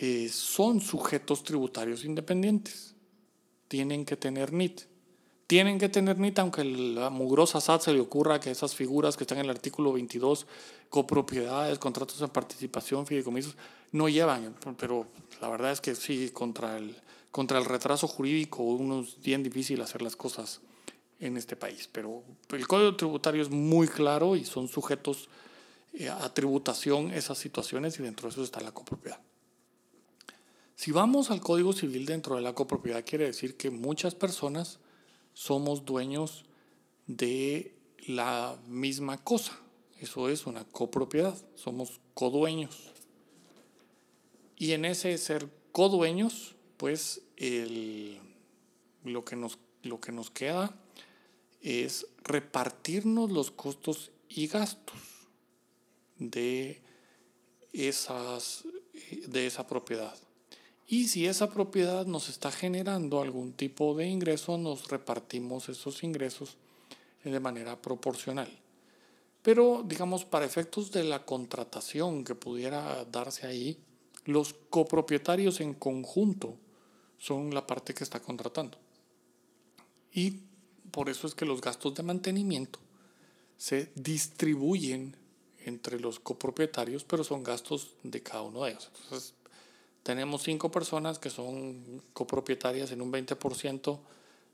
eh, 0.01 0.29
son 0.29 0.81
sujetos 0.81 1.43
tributarios 1.43 2.05
independientes. 2.05 2.95
Tienen 3.67 4.05
que 4.05 4.17
tener 4.17 4.53
NIT. 4.53 4.83
Tienen 5.49 5.79
que 5.79 5.89
tener 5.89 6.19
NIT, 6.19 6.39
aunque 6.39 6.63
la 6.63 7.11
mugrosa 7.11 7.61
SAT 7.61 7.83
se 7.83 7.93
le 7.93 8.01
ocurra 8.01 8.39
que 8.39 8.51
esas 8.51 8.77
figuras 8.77 9.17
que 9.17 9.25
están 9.25 9.39
en 9.39 9.47
el 9.47 9.51
artículo 9.51 9.93
22, 9.93 10.47
copropiedades, 10.89 11.79
contratos 11.81 12.21
de 12.21 12.29
participación, 12.29 13.07
fideicomisos, 13.07 13.57
no 13.91 14.09
llevan. 14.09 14.55
Pero 14.79 15.07
la 15.41 15.49
verdad 15.49 15.73
es 15.73 15.81
que 15.81 15.97
sí, 15.97 16.31
contra 16.31 16.77
el, 16.77 16.95
contra 17.33 17.59
el 17.59 17.65
retraso 17.65 18.07
jurídico 18.07 18.63
uno 18.63 19.01
es 19.01 19.21
bien 19.21 19.43
difícil 19.43 19.81
hacer 19.81 20.03
las 20.03 20.15
cosas 20.15 20.61
en 21.19 21.37
este 21.37 21.57
país. 21.57 21.89
Pero 21.91 22.23
el 22.51 22.69
código 22.69 22.95
tributario 22.95 23.43
es 23.43 23.51
muy 23.51 23.89
claro 23.89 24.37
y 24.37 24.45
son 24.45 24.69
sujetos 24.69 25.29
eh, 25.93 26.09
a 26.09 26.33
tributación 26.33 27.11
esas 27.11 27.39
situaciones 27.39 27.99
y 27.99 28.05
dentro 28.05 28.29
de 28.29 28.35
eso 28.35 28.45
está 28.45 28.61
la 28.61 28.71
copropiedad. 28.71 29.19
Si 30.79 30.93
vamos 30.93 31.33
al 31.33 31.41
Código 31.41 31.73
Civil 31.73 32.07
dentro 32.07 32.37
de 32.37 32.41
la 32.41 32.55
copropiedad, 32.55 33.05
quiere 33.05 33.25
decir 33.25 33.57
que 33.57 33.69
muchas 33.69 34.15
personas 34.15 34.79
somos 35.35 35.85
dueños 35.85 36.45
de 37.09 37.75
la 38.07 38.57
misma 38.69 39.25
cosa. 39.25 39.59
Eso 39.99 40.29
es 40.29 40.47
una 40.47 40.63
copropiedad, 40.63 41.37
somos 41.57 42.01
codueños. 42.15 42.93
Y 44.55 44.71
en 44.71 44.85
ese 44.85 45.19
ser 45.19 45.49
codueños, 45.73 46.55
pues 46.77 47.23
lo, 49.03 49.25
que 49.25 49.35
nos, 49.35 49.59
lo 49.83 50.01
que 50.01 50.13
nos 50.13 50.31
queda 50.31 50.81
es 51.61 52.07
repartirnos 52.23 53.33
los 53.33 53.51
costos 53.51 54.13
y 54.29 54.47
gastos 54.47 55.01
de, 56.19 56.81
esas, 57.73 58.63
de 59.27 59.49
esa 59.49 59.67
propiedad. 59.67 60.17
Y 60.91 61.09
si 61.09 61.27
esa 61.27 61.51
propiedad 61.51 62.07
nos 62.07 62.31
está 62.31 62.51
generando 62.51 63.21
algún 63.21 63.53
tipo 63.53 63.95
de 63.95 64.07
ingreso, 64.07 64.57
nos 64.57 64.89
repartimos 64.89 65.69
esos 65.69 66.03
ingresos 66.03 66.57
de 67.23 67.41
manera 67.41 67.81
proporcional. 67.81 68.51
Pero, 69.43 69.85
digamos, 69.87 70.25
para 70.25 70.47
efectos 70.47 70.91
de 70.91 71.05
la 71.05 71.27
contratación 71.27 72.25
que 72.25 72.35
pudiera 72.35 73.05
darse 73.05 73.47
ahí, 73.47 73.79
los 74.25 74.55
copropietarios 74.71 75.61
en 75.61 75.75
conjunto 75.75 76.57
son 77.19 77.55
la 77.55 77.67
parte 77.67 77.93
que 77.93 78.05
está 78.05 78.21
contratando. 78.21 78.79
Y 80.13 80.41
por 80.91 81.11
eso 81.11 81.27
es 81.27 81.35
que 81.35 81.45
los 81.45 81.61
gastos 81.61 81.95
de 81.97 82.03
mantenimiento 82.03 82.79
se 83.59 83.93
distribuyen 83.95 85.17
entre 85.67 86.01
los 86.01 86.19
copropietarios, 86.19 87.05
pero 87.05 87.25
son 87.25 87.43
gastos 87.43 87.95
de 88.03 88.23
cada 88.23 88.43
uno 88.43 88.65
de 88.65 88.71
ellos. 88.71 88.91
Entonces, 89.03 89.35
tenemos 90.09 90.43
cinco 90.43 90.71
personas 90.71 91.19
que 91.19 91.29
son 91.29 92.03
copropietarias 92.15 92.91
en 92.93 93.03
un 93.03 93.13
20% 93.13 93.99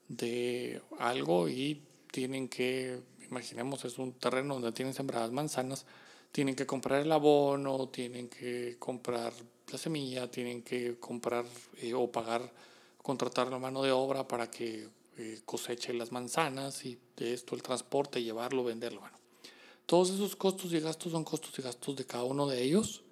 de 0.09 0.83
algo 0.99 1.49
y 1.49 1.81
tienen 2.11 2.49
que, 2.49 2.99
imaginemos, 3.31 3.85
es 3.85 3.97
un 3.99 4.15
terreno 4.15 4.55
donde 4.55 4.73
tienen 4.73 4.95
sembradas 4.95 5.31
manzanas, 5.31 5.87
tienen 6.33 6.57
que 6.57 6.67
comprar 6.67 7.03
el 7.03 7.13
abono, 7.13 7.89
tienen 7.89 8.29
que 8.29 8.75
comprar 8.81 9.33
la 9.71 9.79
semilla, 9.79 10.29
tienen 10.29 10.63
que 10.63 10.99
comprar 10.99 11.45
eh, 11.81 11.95
o 11.95 12.11
pagar, 12.11 12.53
contratar 13.01 13.47
la 13.47 13.61
mano 13.61 13.85
de 13.85 13.93
obra 13.93 14.27
para 14.27 14.51
que 14.51 14.89
eh, 15.19 15.41
coseche 15.45 15.95
las 15.95 16.11
manzanas 16.11 16.85
y 16.85 16.99
de 17.17 17.33
esto 17.33 17.55
el 17.55 17.63
transporte, 17.63 18.21
llevarlo, 18.21 18.65
venderlo. 18.65 19.03
Bueno, 19.03 19.19
todos 19.87 20.11
esos 20.11 20.35
costos 20.35 20.73
y 20.73 20.81
gastos 20.81 21.13
son 21.13 21.23
costos 21.23 21.57
y 21.61 21.63
gastos 21.63 21.95
de 21.95 22.07
cada 22.07 22.25
uno 22.25 22.49
de 22.49 22.61
ellos 22.61 23.04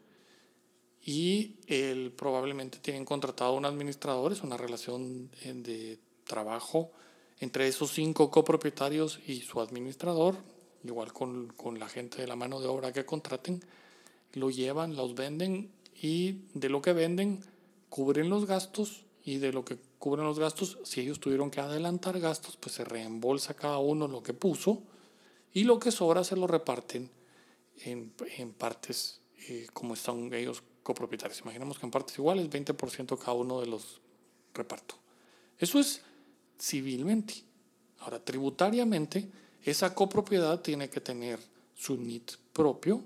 y 1.04 1.56
él 1.66 2.12
probablemente 2.16 2.78
tienen 2.78 3.04
contratado 3.04 3.54
un 3.54 3.64
administrador, 3.64 4.32
es 4.32 4.42
una 4.42 4.56
relación 4.56 5.30
de 5.44 5.98
trabajo 6.24 6.92
entre 7.40 7.66
esos 7.66 7.92
cinco 7.92 8.30
copropietarios 8.30 9.18
y 9.26 9.40
su 9.40 9.60
administrador, 9.60 10.36
igual 10.84 11.12
con, 11.12 11.48
con 11.56 11.78
la 11.78 11.88
gente 11.88 12.22
de 12.22 12.28
la 12.28 12.36
mano 12.36 12.60
de 12.60 12.68
obra 12.68 12.92
que 12.92 13.04
contraten, 13.04 13.64
lo 14.34 14.50
llevan, 14.50 14.94
los 14.94 15.14
venden 15.14 15.72
y 16.00 16.42
de 16.54 16.68
lo 16.68 16.80
que 16.80 16.92
venden 16.92 17.44
cubren 17.88 18.30
los 18.30 18.46
gastos 18.46 19.04
y 19.24 19.38
de 19.38 19.52
lo 19.52 19.64
que 19.64 19.78
cubren 19.98 20.24
los 20.24 20.38
gastos, 20.38 20.78
si 20.84 21.00
ellos 21.00 21.20
tuvieron 21.20 21.50
que 21.50 21.60
adelantar 21.60 22.18
gastos, 22.20 22.56
pues 22.56 22.74
se 22.74 22.84
reembolsa 22.84 23.54
cada 23.54 23.78
uno 23.78 24.08
lo 24.08 24.22
que 24.22 24.34
puso 24.34 24.82
y 25.52 25.64
lo 25.64 25.78
que 25.78 25.90
sobra 25.90 26.24
se 26.24 26.36
lo 26.36 26.46
reparten 26.46 27.10
en, 27.84 28.12
en 28.38 28.52
partes 28.52 29.20
eh, 29.48 29.66
como 29.72 29.94
están 29.94 30.32
ellos 30.32 30.62
copropietarios. 30.82 31.40
Imaginemos 31.40 31.78
que 31.78 31.86
en 31.86 31.90
partes 31.90 32.18
iguales, 32.18 32.50
20% 32.50 33.18
cada 33.18 33.34
uno 33.34 33.60
de 33.60 33.66
los 33.66 34.00
reparto. 34.54 34.96
Eso 35.58 35.78
es 35.78 36.00
civilmente. 36.60 37.34
Ahora, 38.00 38.18
tributariamente, 38.18 39.28
esa 39.64 39.94
copropiedad 39.94 40.60
tiene 40.60 40.90
que 40.90 41.00
tener 41.00 41.38
su 41.74 41.96
NIT 41.96 42.32
propio, 42.52 43.02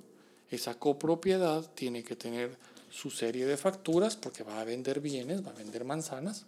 esa 0.50 0.78
copropiedad 0.78 1.70
tiene 1.74 2.02
que 2.02 2.16
tener 2.16 2.56
su 2.90 3.10
serie 3.10 3.46
de 3.46 3.56
facturas 3.56 4.16
porque 4.16 4.42
va 4.42 4.60
a 4.60 4.64
vender 4.64 5.00
bienes, 5.00 5.44
va 5.44 5.50
a 5.50 5.54
vender 5.54 5.84
manzanas, 5.84 6.46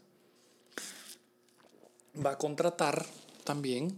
va 2.25 2.33
a 2.33 2.39
contratar 2.39 3.05
también 3.45 3.97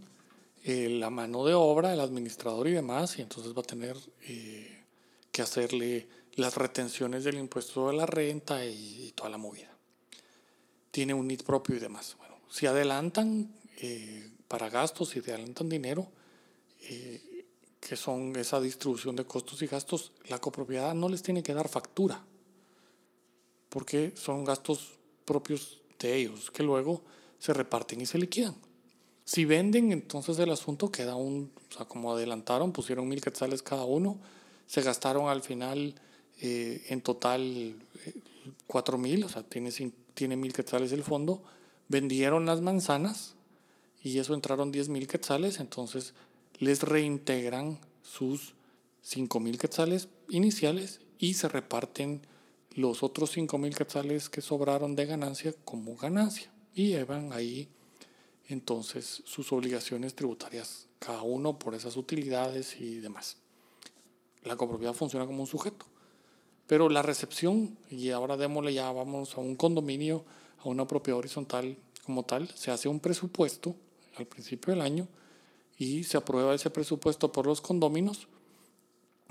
eh, 0.63 0.89
la 0.89 1.09
mano 1.09 1.45
de 1.45 1.53
obra, 1.53 1.93
el 1.93 1.99
administrador 1.99 2.67
y 2.67 2.73
demás, 2.73 3.17
y 3.17 3.21
entonces 3.21 3.55
va 3.55 3.61
a 3.61 3.65
tener 3.65 3.97
eh, 4.23 4.83
que 5.31 5.41
hacerle 5.41 6.07
las 6.35 6.55
retenciones 6.55 7.23
del 7.23 7.37
impuesto 7.37 7.87
de 7.87 7.93
la 7.93 8.05
renta 8.05 8.65
y, 8.65 9.11
toda 9.15 9.29
la 9.29 9.37
movida. 9.37 9.69
Tiene 10.91 11.13
un 11.13 11.27
NIT 11.27 11.43
propio 11.43 11.75
y 11.75 11.79
demás. 11.79 12.15
Bueno, 12.17 12.35
si 12.49 12.65
adelantan 12.65 13.53
eh, 13.77 14.31
para 14.47 14.69
gastos, 14.69 15.09
si 15.09 15.19
adelantan 15.19 15.69
dinero, 15.69 16.11
que 17.81 17.95
son 17.95 18.35
esa 18.35 18.61
distribución 18.61 19.15
de 19.15 19.25
costos 19.25 19.61
y 19.61 19.67
gastos, 19.67 20.11
la 20.27 20.39
copropiedad 20.39 20.93
no 20.93 21.09
les 21.09 21.23
tiene 21.23 21.43
que 21.43 21.53
dar 21.53 21.67
factura, 21.67 22.23
porque 23.69 24.13
son 24.15 24.45
gastos 24.45 24.99
propios 25.25 25.81
de 25.99 26.15
ellos, 26.15 26.51
que 26.51 26.63
luego 26.63 27.01
se 27.39 27.53
reparten 27.53 28.01
y 28.01 28.05
se 28.05 28.17
liquidan. 28.17 28.55
Si 29.25 29.45
venden, 29.45 29.91
entonces 29.91 30.37
el 30.39 30.51
asunto 30.51 30.91
queda 30.91 31.15
un, 31.15 31.51
o 31.69 31.75
sea, 31.75 31.85
como 31.85 32.13
adelantaron, 32.13 32.71
pusieron 32.71 33.07
mil 33.07 33.21
quetzales 33.21 33.63
cada 33.63 33.85
uno, 33.85 34.19
se 34.67 34.81
gastaron 34.81 35.27
al 35.27 35.41
final 35.41 35.95
eh, 36.41 36.85
en 36.89 37.01
total 37.01 37.41
eh, 37.41 38.13
cuatro 38.67 38.97
mil, 38.97 39.23
o 39.23 39.29
sea, 39.29 39.43
tiene, 39.43 39.71
tiene 40.13 40.35
mil 40.35 40.53
quetzales 40.53 40.91
el 40.91 41.03
fondo, 41.03 41.43
vendieron 41.87 42.45
las 42.45 42.61
manzanas 42.61 43.35
y 44.01 44.17
eso 44.17 44.33
entraron 44.33 44.71
diez 44.71 44.89
mil 44.89 45.07
quetzales, 45.07 45.59
entonces 45.59 46.13
les 46.57 46.81
reintegran 46.81 47.79
sus 48.01 48.55
cinco 49.03 49.39
mil 49.39 49.57
quetzales 49.57 50.09
iniciales 50.29 51.01
y 51.19 51.35
se 51.35 51.47
reparten 51.47 52.21
los 52.71 53.03
otros 53.03 53.31
cinco 53.31 53.57
mil 53.57 53.75
quetzales 53.75 54.29
que 54.29 54.41
sobraron 54.41 54.95
de 54.95 55.05
ganancia 55.05 55.53
como 55.63 55.95
ganancia 55.95 56.51
y 56.73 56.87
llevan 56.87 57.33
ahí 57.33 57.69
entonces 58.47 59.21
sus 59.25 59.51
obligaciones 59.51 60.15
tributarias, 60.15 60.87
cada 60.99 61.21
uno 61.21 61.59
por 61.59 61.75
esas 61.75 61.97
utilidades 61.97 62.79
y 62.81 62.95
demás. 62.95 63.37
La 64.43 64.55
copropiedad 64.55 64.93
funciona 64.93 65.25
como 65.25 65.41
un 65.41 65.47
sujeto. 65.47 65.85
Pero 66.71 66.87
la 66.87 67.01
recepción, 67.01 67.77
y 67.89 68.11
ahora 68.11 68.37
démosle 68.37 68.73
ya, 68.73 68.89
vamos 68.93 69.35
a 69.35 69.41
un 69.41 69.57
condominio, 69.57 70.23
a 70.63 70.69
una 70.69 70.87
propiedad 70.87 71.19
horizontal 71.19 71.75
como 72.05 72.23
tal, 72.23 72.47
se 72.55 72.71
hace 72.71 72.87
un 72.87 73.01
presupuesto 73.01 73.75
al 74.15 74.25
principio 74.25 74.71
del 74.71 74.81
año 74.81 75.05
y 75.77 76.05
se 76.05 76.15
aprueba 76.15 76.55
ese 76.55 76.69
presupuesto 76.69 77.29
por 77.29 77.45
los 77.45 77.59
condóminos, 77.59 78.29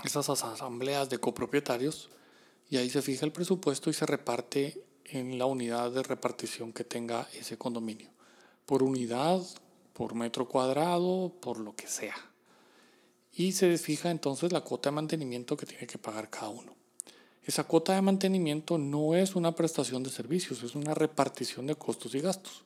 esas 0.03 0.29
asambleas 0.29 1.09
de 1.09 1.17
copropietarios, 1.17 2.11
y 2.69 2.77
ahí 2.77 2.91
se 2.91 3.01
fija 3.01 3.25
el 3.25 3.31
presupuesto 3.31 3.89
y 3.89 3.93
se 3.93 4.05
reparte 4.05 4.79
en 5.05 5.39
la 5.39 5.47
unidad 5.47 5.89
de 5.89 6.03
repartición 6.03 6.71
que 6.71 6.83
tenga 6.83 7.27
ese 7.33 7.57
condominio 7.57 8.11
por 8.67 8.83
unidad, 8.83 9.41
por 9.93 10.13
metro 10.13 10.47
cuadrado, 10.47 11.33
por 11.41 11.59
lo 11.59 11.75
que 11.75 11.87
sea. 11.87 12.17
Y 13.33 13.53
se 13.53 13.75
fija 13.79 14.11
entonces 14.11 14.51
la 14.51 14.61
cuota 14.61 14.91
de 14.91 14.95
mantenimiento 14.97 15.57
que 15.57 15.65
tiene 15.65 15.87
que 15.87 15.97
pagar 15.97 16.29
cada 16.29 16.49
uno. 16.49 16.80
Esa 17.45 17.63
cuota 17.63 17.95
de 17.95 18.01
mantenimiento 18.01 18.77
no 18.77 19.15
es 19.15 19.35
una 19.35 19.55
prestación 19.55 20.03
de 20.03 20.09
servicios, 20.09 20.61
es 20.63 20.75
una 20.75 20.93
repartición 20.93 21.67
de 21.67 21.75
costos 21.75 22.13
y 22.13 22.19
gastos. 22.19 22.63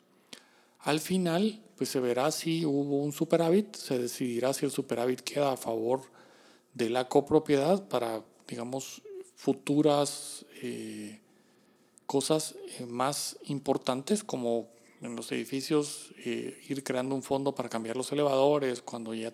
Al 0.80 1.00
final, 1.00 1.62
pues 1.78 1.90
se 1.90 2.00
verá 2.00 2.30
si 2.32 2.66
hubo 2.66 3.00
un 3.00 3.12
superávit, 3.12 3.76
se 3.76 3.98
decidirá 3.98 4.54
si 4.54 4.66
el 4.66 4.72
superávit 4.72 5.22
queda 5.22 5.54
a 5.54 5.58
favor 5.58 6.02
de 6.74 6.90
la 6.90 7.08
copropiedad 7.08 7.88
para, 7.88 8.24
digamos, 8.48 9.02
futuras 9.36 10.46
eh, 10.62 11.22
cosas 12.06 12.56
eh, 12.80 12.86
más 12.86 13.38
importantes 13.46 14.24
como 14.24 14.68
en 15.02 15.16
los 15.16 15.32
edificios, 15.32 16.14
eh, 16.24 16.62
ir 16.68 16.84
creando 16.84 17.16
un 17.16 17.24
fondo 17.24 17.54
para 17.54 17.70
cambiar 17.70 17.96
los 17.96 18.12
elevadores 18.12 18.82
cuando 18.82 19.14
ya 19.14 19.34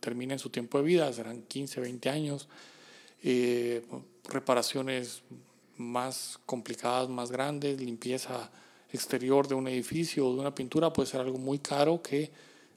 terminen 0.00 0.38
su 0.38 0.50
tiempo 0.50 0.78
de 0.78 0.84
vida, 0.84 1.12
serán 1.12 1.42
15, 1.42 1.80
20 1.80 2.08
años, 2.10 2.48
eh, 3.22 3.84
reparaciones 4.28 5.22
más 5.76 6.38
complicadas, 6.46 7.08
más 7.08 7.30
grandes, 7.30 7.80
limpieza 7.80 8.50
exterior 8.90 9.48
de 9.48 9.54
un 9.54 9.68
edificio 9.68 10.26
o 10.26 10.34
de 10.34 10.40
una 10.40 10.54
pintura 10.54 10.92
puede 10.92 11.08
ser 11.08 11.20
algo 11.20 11.38
muy 11.38 11.58
caro 11.58 12.02
que 12.02 12.30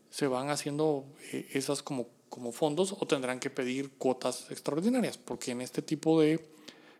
se 0.09 0.27
van 0.27 0.49
haciendo 0.49 1.05
eh, 1.31 1.47
esas 1.53 1.81
como, 1.81 2.07
como 2.29 2.51
fondos 2.51 2.93
o 2.99 3.07
tendrán 3.07 3.39
que 3.39 3.49
pedir 3.49 3.91
cuotas 3.91 4.51
extraordinarias, 4.51 5.17
porque 5.17 5.51
en 5.51 5.61
este 5.61 5.81
tipo 5.81 6.19
de 6.21 6.45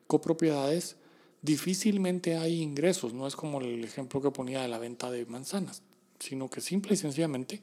copropiedades 0.08 0.96
difícilmente 1.42 2.38
hay 2.38 2.62
ingresos, 2.62 3.14
no 3.14 3.28
es 3.28 3.36
como 3.36 3.62
el 3.62 3.84
ejemplo 3.84 4.22
que 4.22 4.32
ponía 4.32 4.62
de 4.62 4.68
la 4.68 4.80
venta 4.80 5.12
de 5.12 5.26
manzanas, 5.26 5.82
sino 6.20 6.50
que 6.50 6.62
simple 6.62 6.94
y 6.94 6.98
sencillamente 6.98 7.62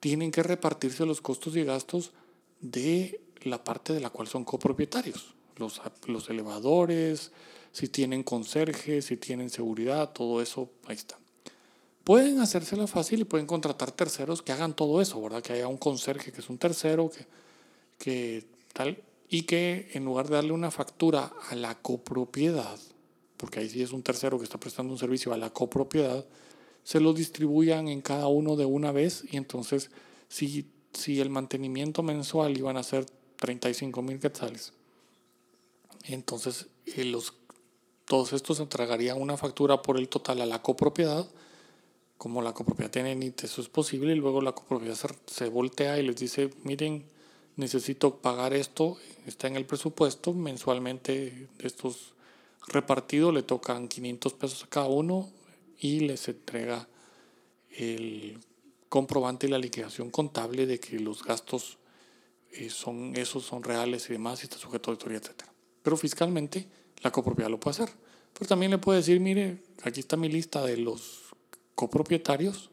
tienen 0.00 0.30
que 0.30 0.42
repartirse 0.42 1.06
los 1.06 1.20
costos 1.20 1.56
y 1.56 1.64
gastos 1.64 2.12
de 2.60 3.20
la 3.42 3.64
parte 3.64 3.92
de 3.92 4.00
la 4.00 4.10
cual 4.10 4.28
son 4.28 4.44
copropietarios, 4.44 5.35
los, 5.56 5.80
los 6.06 6.30
elevadores, 6.30 7.32
si 7.72 7.88
tienen 7.88 8.22
conserje, 8.22 9.02
si 9.02 9.16
tienen 9.16 9.50
seguridad, 9.50 10.12
todo 10.12 10.40
eso, 10.40 10.70
ahí 10.86 10.96
está. 10.96 11.18
Pueden 12.04 12.40
hacérsela 12.40 12.86
fácil 12.86 13.20
y 13.20 13.24
pueden 13.24 13.46
contratar 13.46 13.90
terceros 13.92 14.40
que 14.40 14.52
hagan 14.52 14.74
todo 14.74 15.02
eso, 15.02 15.20
¿verdad? 15.20 15.42
Que 15.42 15.54
haya 15.54 15.68
un 15.68 15.76
conserje 15.76 16.32
que 16.32 16.40
es 16.40 16.48
un 16.48 16.56
tercero, 16.56 17.10
que, 17.10 17.26
que 17.98 18.46
tal, 18.72 19.02
y 19.28 19.42
que 19.42 19.90
en 19.92 20.04
lugar 20.04 20.28
de 20.28 20.36
darle 20.36 20.52
una 20.52 20.70
factura 20.70 21.32
a 21.50 21.54
la 21.54 21.74
copropiedad, 21.74 22.78
porque 23.36 23.60
ahí 23.60 23.68
sí 23.68 23.82
es 23.82 23.92
un 23.92 24.02
tercero 24.02 24.38
que 24.38 24.44
está 24.44 24.58
prestando 24.58 24.92
un 24.92 24.98
servicio 24.98 25.32
a 25.32 25.36
la 25.36 25.50
copropiedad, 25.50 26.24
se 26.84 27.00
lo 27.00 27.12
distribuyan 27.12 27.88
en 27.88 28.00
cada 28.00 28.28
uno 28.28 28.56
de 28.56 28.64
una 28.64 28.92
vez 28.92 29.24
y 29.30 29.36
entonces 29.36 29.90
si, 30.28 30.70
si 30.92 31.20
el 31.20 31.30
mantenimiento 31.30 32.02
mensual 32.02 32.56
iban 32.56 32.76
a 32.76 32.82
ser 32.84 33.06
35 33.36 34.00
mil 34.02 34.20
quetzales, 34.20 34.72
entonces 36.08 36.68
eh, 36.86 37.04
los, 37.04 37.34
todos 38.04 38.32
estos 38.32 38.60
entregarían 38.60 39.20
una 39.20 39.36
factura 39.36 39.82
por 39.82 39.98
el 39.98 40.08
total 40.08 40.40
a 40.40 40.46
la 40.46 40.62
copropiedad, 40.62 41.28
como 42.18 42.42
la 42.42 42.54
copropiedad 42.54 42.90
tiene 42.90 43.14
NIT, 43.14 43.44
eso 43.44 43.60
es 43.60 43.68
posible, 43.68 44.12
y 44.12 44.16
luego 44.16 44.40
la 44.40 44.52
copropiedad 44.52 44.94
se, 44.94 45.08
se 45.26 45.48
voltea 45.48 45.98
y 45.98 46.06
les 46.06 46.16
dice, 46.16 46.50
miren, 46.62 47.04
necesito 47.56 48.16
pagar 48.16 48.54
esto, 48.54 48.96
está 49.26 49.48
en 49.48 49.56
el 49.56 49.66
presupuesto 49.66 50.32
mensualmente 50.32 51.48
estos 51.58 52.14
repartido 52.66 53.32
le 53.32 53.42
tocan 53.42 53.88
500 53.88 54.32
pesos 54.34 54.64
a 54.64 54.68
cada 54.68 54.88
uno 54.88 55.30
y 55.78 56.00
les 56.00 56.28
entrega 56.28 56.88
el 57.70 58.38
comprobante 58.88 59.46
y 59.46 59.50
la 59.50 59.58
liquidación 59.58 60.10
contable 60.10 60.66
de 60.66 60.80
que 60.80 60.98
los 60.98 61.22
gastos 61.22 61.78
eh, 62.52 62.70
son 62.70 63.16
esos 63.16 63.44
son 63.44 63.62
reales 63.62 64.08
y 64.08 64.14
demás 64.14 64.40
y 64.40 64.44
está 64.44 64.58
sujeto 64.58 64.90
a 64.90 64.94
auditoría, 64.94 65.18
etc. 65.18 65.55
Pero 65.86 65.96
fiscalmente 65.96 66.66
la 67.02 67.12
copropiedad 67.12 67.48
lo 67.48 67.60
puede 67.60 67.82
hacer. 67.82 67.94
Pero 68.32 68.48
también 68.48 68.72
le 68.72 68.78
puede 68.78 68.98
decir, 68.98 69.20
mire, 69.20 69.62
aquí 69.84 70.00
está 70.00 70.16
mi 70.16 70.28
lista 70.28 70.64
de 70.64 70.78
los 70.78 71.26
copropietarios 71.76 72.70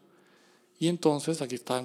y 0.80 0.88
entonces 0.88 1.40
aquí 1.42 1.54
está 1.54 1.80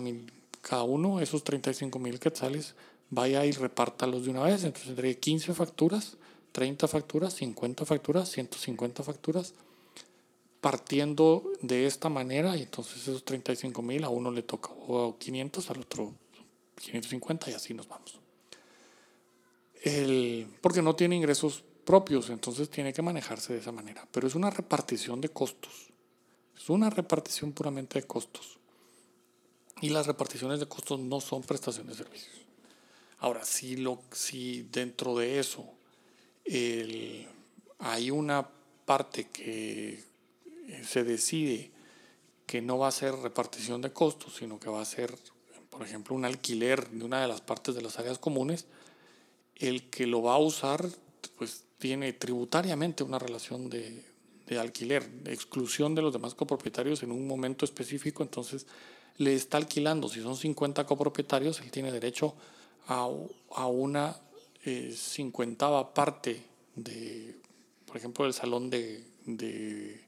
cada 0.61 0.81
uno, 0.81 1.19
esos 1.19 1.43
35 1.43 1.99
mil 1.99 2.19
quetzales, 2.19 2.73
vaya 3.11 3.45
y 3.45 3.51
repártalos 3.51 4.25
de 4.25 4.31
una 4.31 4.41
vez. 4.41 4.63
Entonces 4.63 4.87
tendré 4.87 5.19
15 5.19 5.53
facturas 5.53 6.17
30 6.51 6.87
facturas, 6.87 7.33
50 7.35 7.85
facturas, 7.85 8.31
150 8.31 9.03
facturas, 9.03 9.53
partiendo 10.61 11.43
de 11.61 11.85
esta 11.85 12.09
manera, 12.09 12.57
y 12.57 12.63
entonces 12.63 13.03
esos 13.03 13.23
35 13.23 13.81
mil 13.81 14.03
a 14.03 14.09
uno 14.09 14.31
le 14.31 14.41
toca 14.41 14.71
o 14.87 15.15
500, 15.17 15.69
al 15.69 15.81
otro 15.81 16.13
550 16.81 17.51
y 17.51 17.53
así 17.53 17.73
nos 17.73 17.87
vamos. 17.87 18.19
El, 19.81 20.47
porque 20.61 20.81
no 20.81 20.95
tiene 20.95 21.15
ingresos 21.15 21.63
propios, 21.85 22.29
entonces 22.29 22.69
tiene 22.69 22.93
que 22.93 23.01
manejarse 23.01 23.53
de 23.53 23.59
esa 23.59 23.71
manera. 23.71 24.07
Pero 24.11 24.27
es 24.27 24.35
una 24.35 24.49
repartición 24.49 25.21
de 25.21 25.29
costos. 25.29 25.89
Es 26.57 26.69
una 26.69 26.89
repartición 26.89 27.51
puramente 27.51 27.99
de 27.99 28.07
costos. 28.07 28.57
y 29.81 29.89
las 29.89 30.07
reparticiones 30.07 30.59
de 30.59 30.65
costos 30.65 30.99
no 30.99 31.21
son 31.21 31.41
prestaciones 31.41 31.97
de 31.97 32.03
servicios. 32.03 32.35
Ahora, 33.19 33.45
si, 33.45 33.77
lo, 33.77 34.01
si 34.11 34.63
dentro 34.71 35.17
de 35.17 35.39
eso 35.39 35.65
hay 37.79 38.11
una 38.11 38.47
parte 38.85 39.27
que 39.27 40.03
se 40.85 41.03
decide 41.03 41.71
que 42.45 42.61
no 42.61 42.79
va 42.79 42.87
a 42.87 42.91
ser 42.91 43.13
repartición 43.15 43.81
de 43.81 43.93
costos, 43.93 44.35
sino 44.35 44.59
que 44.59 44.69
va 44.69 44.81
a 44.81 44.85
ser, 44.85 45.15
por 45.69 45.83
ejemplo, 45.83 46.15
un 46.15 46.25
alquiler 46.25 46.89
de 46.89 47.05
una 47.05 47.21
de 47.21 47.27
las 47.27 47.41
partes 47.41 47.75
de 47.75 47.81
las 47.81 47.99
áreas 47.99 48.17
comunes, 48.17 48.65
el 49.59 49.89
que 49.89 50.07
lo 50.07 50.23
va 50.23 50.35
a 50.35 50.39
usar, 50.39 50.87
pues 51.37 51.65
tiene 51.77 52.13
tributariamente 52.13 53.03
una 53.03 53.19
relación 53.19 53.69
de, 53.69 54.05
de 54.47 54.59
alquiler, 54.59 55.07
de 55.09 55.33
exclusión 55.33 55.93
de 55.95 56.01
los 56.01 56.13
demás 56.13 56.33
copropietarios 56.33 57.03
en 57.03 57.11
un 57.11 57.27
momento 57.27 57.65
específico, 57.65 58.23
entonces 58.23 58.65
le 59.17 59.35
está 59.35 59.57
alquilando, 59.57 60.07
si 60.09 60.21
son 60.21 60.35
50 60.35 60.85
copropietarios, 60.85 61.59
él 61.59 61.71
tiene 61.71 61.91
derecho 61.91 62.35
a, 62.87 63.09
a 63.51 63.67
una 63.67 64.15
eh, 64.63 64.93
cincuentava 64.95 65.93
parte 65.93 66.41
de, 66.75 67.37
por 67.85 67.97
ejemplo, 67.97 68.25
del 68.25 68.33
salón 68.33 68.69
de, 68.69 69.05
de, 69.25 70.01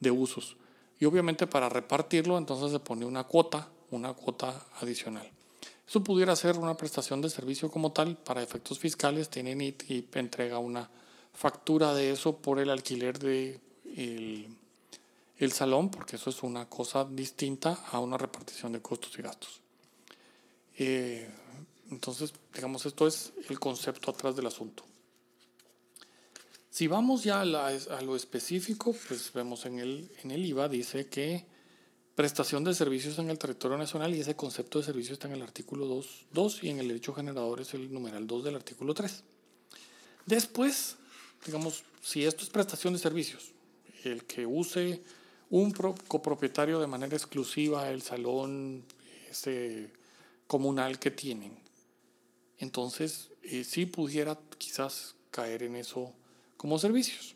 de 0.00 0.10
usos. 0.10 0.56
Y 0.98 1.04
obviamente 1.04 1.46
para 1.46 1.68
repartirlo, 1.68 2.38
entonces 2.38 2.72
se 2.72 2.80
pone 2.80 3.04
una 3.04 3.24
cuota, 3.24 3.68
una 3.90 4.14
cuota 4.14 4.66
adicional. 4.80 5.30
Eso 5.92 6.02
pudiera 6.02 6.34
ser 6.34 6.56
una 6.56 6.74
prestación 6.74 7.20
de 7.20 7.28
servicio 7.28 7.70
como 7.70 7.92
tal, 7.92 8.16
para 8.16 8.42
efectos 8.42 8.78
fiscales, 8.78 9.28
tiene 9.28 9.54
NIT 9.54 9.90
y 9.90 10.08
entrega 10.14 10.58
una 10.58 10.88
factura 11.34 11.92
de 11.92 12.12
eso 12.12 12.38
por 12.38 12.58
el 12.60 12.70
alquiler 12.70 13.18
de 13.18 13.60
el, 15.36 15.52
salón, 15.52 15.90
porque 15.90 16.16
eso 16.16 16.30
es 16.30 16.42
una 16.42 16.66
cosa 16.66 17.04
distinta 17.04 17.78
a 17.90 18.00
una 18.00 18.16
repartición 18.16 18.72
de 18.72 18.80
costos 18.80 19.18
y 19.18 19.20
gastos. 19.20 19.60
Eh, 20.78 21.28
entonces, 21.90 22.32
digamos, 22.54 22.86
esto 22.86 23.06
es 23.06 23.34
el 23.50 23.60
concepto 23.60 24.12
atrás 24.12 24.34
del 24.34 24.46
asunto. 24.46 24.84
Si 26.70 26.86
vamos 26.86 27.22
ya 27.22 27.42
a, 27.42 28.00
lo 28.00 28.16
específico, 28.16 28.96
pues 29.08 29.30
vemos 29.34 29.66
en 29.66 29.78
el, 29.78 30.10
en 30.22 30.30
el 30.30 30.42
IVA, 30.46 30.70
dice 30.70 31.08
que 31.08 31.51
prestación 32.14 32.64
de 32.64 32.74
servicios 32.74 33.18
en 33.18 33.30
el 33.30 33.38
territorio 33.38 33.78
nacional 33.78 34.14
y 34.14 34.20
ese 34.20 34.36
concepto 34.36 34.78
de 34.78 34.84
servicio 34.84 35.14
está 35.14 35.28
en 35.28 35.34
el 35.34 35.42
artículo 35.42 35.86
2, 35.86 36.26
2 36.32 36.64
y 36.64 36.68
en 36.68 36.78
el 36.78 36.88
derecho 36.88 37.14
generador 37.14 37.60
es 37.60 37.74
el 37.74 37.92
numeral 37.92 38.26
2 38.26 38.44
del 38.44 38.56
artículo 38.56 38.92
3. 38.92 39.22
Después, 40.26 40.96
digamos, 41.46 41.84
si 42.02 42.24
esto 42.24 42.42
es 42.42 42.50
prestación 42.50 42.92
de 42.92 42.98
servicios, 42.98 43.52
el 44.04 44.24
que 44.24 44.46
use 44.46 45.02
un 45.50 45.72
copropietario 45.72 46.80
de 46.80 46.86
manera 46.86 47.16
exclusiva 47.16 47.90
el 47.90 48.02
salón 48.02 48.84
ese 49.30 49.90
comunal 50.46 50.98
que 50.98 51.10
tienen. 51.10 51.58
Entonces, 52.58 53.30
eh, 53.42 53.64
sí 53.64 53.86
pudiera 53.86 54.38
quizás 54.58 55.14
caer 55.30 55.62
en 55.62 55.76
eso 55.76 56.12
como 56.56 56.78
servicios. 56.78 57.34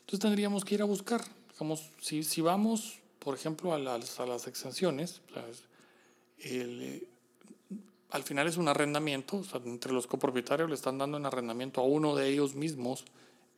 Entonces 0.00 0.20
tendríamos 0.20 0.64
que 0.64 0.74
ir 0.74 0.82
a 0.82 0.84
buscar. 0.84 1.24
Digamos, 1.52 1.90
si, 2.00 2.22
si 2.22 2.40
vamos, 2.40 3.00
por 3.28 3.34
ejemplo, 3.34 3.74
a 3.74 3.78
las, 3.78 4.20
a 4.20 4.24
las 4.24 4.46
exenciones, 4.46 5.20
eh, 6.38 7.06
al 8.08 8.22
final 8.22 8.46
es 8.46 8.56
un 8.56 8.68
arrendamiento, 8.68 9.42
entre 9.66 9.92
los 9.92 10.06
copropietarios 10.06 10.70
le 10.70 10.74
están 10.74 10.96
dando 10.96 11.18
un 11.18 11.26
arrendamiento 11.26 11.82
a 11.82 11.84
uno 11.84 12.16
de 12.16 12.26
ellos 12.26 12.54
mismos 12.54 13.04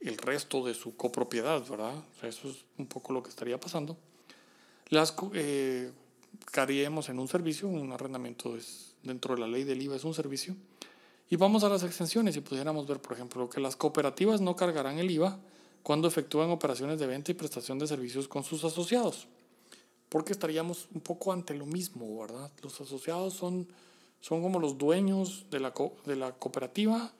el 0.00 0.18
resto 0.18 0.66
de 0.66 0.74
su 0.74 0.96
copropiedad, 0.96 1.64
¿verdad? 1.68 1.94
eso 2.24 2.50
es 2.50 2.64
un 2.78 2.88
poco 2.88 3.12
lo 3.12 3.22
que 3.22 3.30
estaría 3.30 3.60
pasando. 3.60 3.96
Las 4.88 5.14
eh, 5.34 5.92
caeríamos 6.50 7.08
en 7.08 7.20
un 7.20 7.28
servicio, 7.28 7.68
un 7.68 7.92
arrendamiento 7.92 8.56
es, 8.56 8.96
dentro 9.04 9.36
de 9.36 9.42
la 9.42 9.46
ley 9.46 9.62
del 9.62 9.80
IVA 9.80 9.94
es 9.94 10.02
un 10.02 10.14
servicio. 10.14 10.56
Y 11.28 11.36
vamos 11.36 11.62
a 11.62 11.68
las 11.68 11.84
exenciones 11.84 12.34
y 12.34 12.40
pudiéramos 12.40 12.88
ver, 12.88 13.00
por 13.00 13.12
ejemplo, 13.12 13.48
que 13.48 13.60
las 13.60 13.76
cooperativas 13.76 14.40
no 14.40 14.56
cargarán 14.56 14.98
el 14.98 15.12
IVA 15.12 15.38
cuando 15.84 16.08
efectúan 16.08 16.50
operaciones 16.50 16.98
de 16.98 17.06
venta 17.06 17.30
y 17.30 17.34
prestación 17.34 17.78
de 17.78 17.86
servicios 17.86 18.26
con 18.26 18.42
sus 18.42 18.64
asociados. 18.64 19.28
Porque 20.10 20.32
estaríamos 20.32 20.88
un 20.92 21.00
poco 21.00 21.32
ante 21.32 21.54
lo 21.54 21.64
mismo, 21.64 22.20
¿verdad? 22.20 22.52
Los 22.62 22.78
asociados 22.80 23.32
son, 23.32 23.66
son 24.20 24.42
como 24.42 24.58
los 24.58 24.76
dueños 24.76 25.46
de 25.50 25.60
la, 25.60 25.72
de 26.04 26.16
la 26.16 26.32
cooperativa 26.32 27.14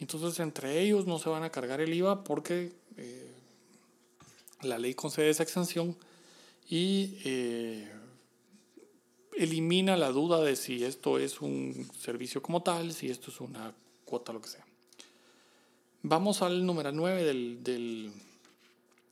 entonces 0.00 0.40
entre 0.40 0.80
ellos 0.80 1.06
no 1.06 1.18
se 1.18 1.28
van 1.28 1.44
a 1.44 1.50
cargar 1.50 1.80
el 1.80 1.94
IVA 1.94 2.24
porque 2.24 2.72
eh, 2.96 3.32
la 4.62 4.78
ley 4.78 4.94
concede 4.94 5.30
esa 5.30 5.42
exención 5.42 5.96
y 6.68 7.18
eh, 7.24 7.92
elimina 9.36 9.96
la 9.96 10.10
duda 10.10 10.40
de 10.40 10.56
si 10.56 10.84
esto 10.84 11.18
es 11.18 11.40
un 11.40 11.88
servicio 11.98 12.42
como 12.42 12.62
tal, 12.62 12.92
si 12.92 13.08
esto 13.08 13.30
es 13.30 13.40
una 13.40 13.72
cuota, 14.04 14.32
lo 14.32 14.40
que 14.40 14.48
sea. 14.48 14.66
Vamos 16.02 16.42
al 16.42 16.66
número 16.66 16.92
9 16.92 17.24
del, 17.24 17.62
del 17.62 18.12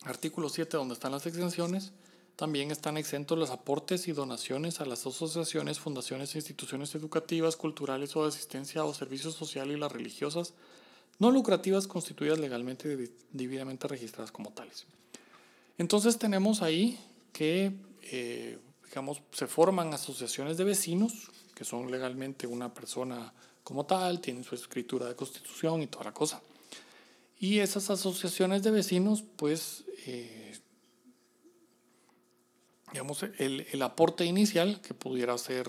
artículo 0.03 0.49
7 0.49 0.77
donde 0.77 0.95
están 0.95 1.13
las 1.13 1.27
exenciones. 1.27 1.93
También 2.37 2.71
están 2.71 2.97
exentos 2.97 3.39
los 3.39 3.51
aportes 3.51 4.09
y 4.09 4.13
donaciones 4.13 4.81
a 4.81 4.87
las 4.87 5.07
asociaciones, 5.07 5.79
fundaciones 5.79 6.35
e 6.35 6.39
instituciones 6.39 6.95
educativas, 6.95 7.57
culturales 7.57 8.17
o 8.17 8.23
de 8.23 8.29
asistencia 8.29 8.85
o 8.85 8.95
servicios 8.95 9.35
sociales 9.35 9.77
y 9.77 9.81
las 9.81 9.93
religiosas 9.93 10.55
no 11.19 11.31
lucrativas 11.31 11.87
constituidas 11.87 12.41
legalmente 12.41 12.93
y 12.93 13.11
debidamente 13.31 13.87
registradas 13.87 14.33
como 14.33 14.51
tales. 14.51 14.87
Entonces 15.79 16.19
tenemos 16.19 16.63
ahí 16.63 16.99
que, 17.33 17.73
eh, 18.11 18.59
digamos, 18.87 19.23
se 19.31 19.47
forman 19.47 19.95
asociaciones 19.95 20.57
de 20.57 20.65
vecinos, 20.65 21.31
que 21.55 21.65
son 21.65 21.91
legalmente 21.93 22.47
una 22.49 22.75
persona 22.75 23.33
como 23.63 23.87
tal, 23.87 24.21
tienen 24.21 24.43
su 24.43 24.57
escritura 24.57 25.07
de 25.07 25.15
constitución 25.15 25.83
y 25.83 25.87
toda 25.87 26.07
la 26.07 26.13
cosa. 26.13 26.43
Y 27.39 27.61
esas 27.61 27.89
asociaciones 27.91 28.65
de 28.65 28.71
vecinos, 28.73 29.23
pues, 29.37 29.85
eh, 30.07 30.42
digamos, 32.93 33.23
el, 33.23 33.67
el, 33.73 33.83
aporte 33.83 34.25
inicial, 34.25 34.81
que 34.81 34.95
pudiera 34.95 35.37
ser 35.39 35.69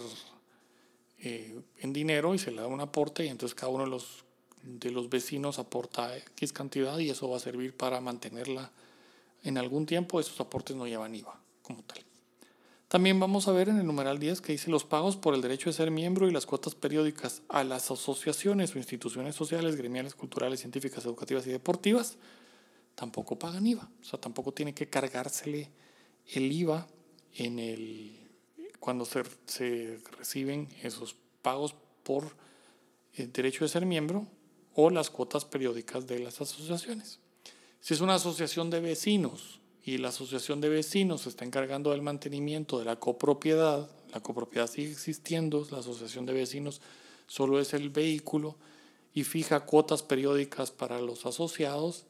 eh, 1.20 1.60
en 1.80 1.94
dinero, 1.94 2.36
y 2.36 2.40
se 2.40 2.52
le 2.52 2.62
da 2.62 2.68
un 2.68 2.82
aporte, 2.82 3.26
y 3.26 3.30
entonces 3.30 3.56
cada 3.56 3.72
uno 3.72 3.86
de 3.86 3.90
los 3.90 4.24
de 4.64 4.92
los 4.92 5.10
vecinos 5.10 5.60
aporta 5.60 6.18
X 6.18 6.54
cantidad 6.54 6.98
y 6.98 7.10
eso 7.10 7.30
va 7.30 7.38
a 7.38 7.40
servir 7.40 7.76
para 7.76 8.00
mantenerla 8.00 8.72
en 9.44 9.58
algún 9.58 9.86
tiempo. 9.86 10.20
Esos 10.20 10.40
aportes 10.40 10.76
no 10.76 10.88
llevan 10.88 11.14
IVA 11.14 11.38
como 11.62 11.84
tal. 11.84 12.00
También 12.88 13.20
vamos 13.20 13.48
a 13.48 13.52
ver 13.52 13.70
en 13.70 13.80
el 13.80 13.86
numeral 13.86 14.20
10 14.20 14.42
que 14.42 14.52
dice 14.54 14.70
los 14.70 14.86
pagos 14.86 15.18
por 15.18 15.34
el 15.34 15.42
derecho 15.42 15.70
de 15.70 15.74
ser 15.74 15.92
miembro 15.92 16.30
y 16.30 16.32
las 16.32 16.46
cuotas 16.46 16.76
periódicas 16.76 17.42
a 17.50 17.64
las 17.64 17.90
asociaciones 17.92 18.76
o 18.76 18.78
instituciones 18.78 19.36
sociales, 19.36 19.76
gremiales, 19.76 20.16
culturales, 20.16 20.60
científicas, 20.60 21.04
educativas 21.06 21.46
y 21.48 21.52
deportivas 21.52 22.18
tampoco 22.96 23.40
pagan 23.40 23.66
IVA. 23.66 23.90
O 24.02 24.06
sea, 24.06 24.20
tampoco 24.20 24.52
tiene 24.52 24.74
que 24.74 24.88
cargársele 24.88 25.72
el 26.28 26.52
IVA 26.52 26.88
en 27.36 27.60
el, 27.60 28.18
cuando 28.80 29.06
se, 29.06 29.24
se 29.46 30.00
reciben 30.18 30.70
esos 30.82 31.16
pagos 31.42 31.76
por 32.04 32.36
el 33.16 33.32
derecho 33.32 33.66
de 33.66 33.70
ser 33.70 33.86
miembro 33.86 34.28
o 34.76 34.90
las 34.90 35.10
cuotas 35.10 35.46
periódicas 35.46 36.08
de 36.08 36.20
las 36.20 36.42
asociaciones. 36.42 37.20
Si 37.80 37.94
es 37.94 38.02
una 38.02 38.16
asociación 38.16 38.70
de 38.70 38.80
vecinos 38.80 39.60
y 39.84 39.98
la 39.98 40.10
asociación 40.10 40.62
de 40.62 40.70
vecinos 40.70 41.22
se 41.22 41.30
está 41.30 41.46
encargando 41.46 41.92
del 41.92 42.02
mantenimiento 42.02 42.80
de 42.80 42.86
la 42.86 42.96
copropiedad, 42.96 43.90
la 44.14 44.22
copropiedad 44.22 44.68
sigue 44.68 44.92
existiendo, 44.92 45.68
la 45.72 45.80
asociación 45.80 46.26
de 46.26 46.34
vecinos 46.34 46.82
solo 47.28 47.60
es 47.60 47.74
el 47.74 47.90
vehículo 47.90 48.56
y 49.14 49.24
fija 49.24 49.66
cuotas 49.66 50.02
periódicas 50.02 50.72
para 50.72 51.00
los 51.02 51.26
asociados, 51.26 52.06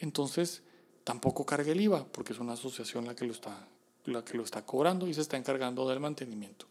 entonces 0.00 0.62
tampoco 1.04 1.46
carga 1.46 1.72
el 1.72 1.80
IVA 1.80 2.06
porque 2.06 2.32
es 2.32 2.38
una 2.38 2.54
asociación 2.54 3.06
la 3.06 3.14
que 3.14 3.26
lo 3.26 3.32
está, 3.32 3.68
la 4.04 4.24
que 4.24 4.36
lo 4.36 4.44
está 4.44 4.64
cobrando 4.64 5.06
y 5.06 5.14
se 5.14 5.20
está 5.20 5.36
encargando 5.36 5.88
del 5.88 6.00
mantenimiento. 6.00 6.66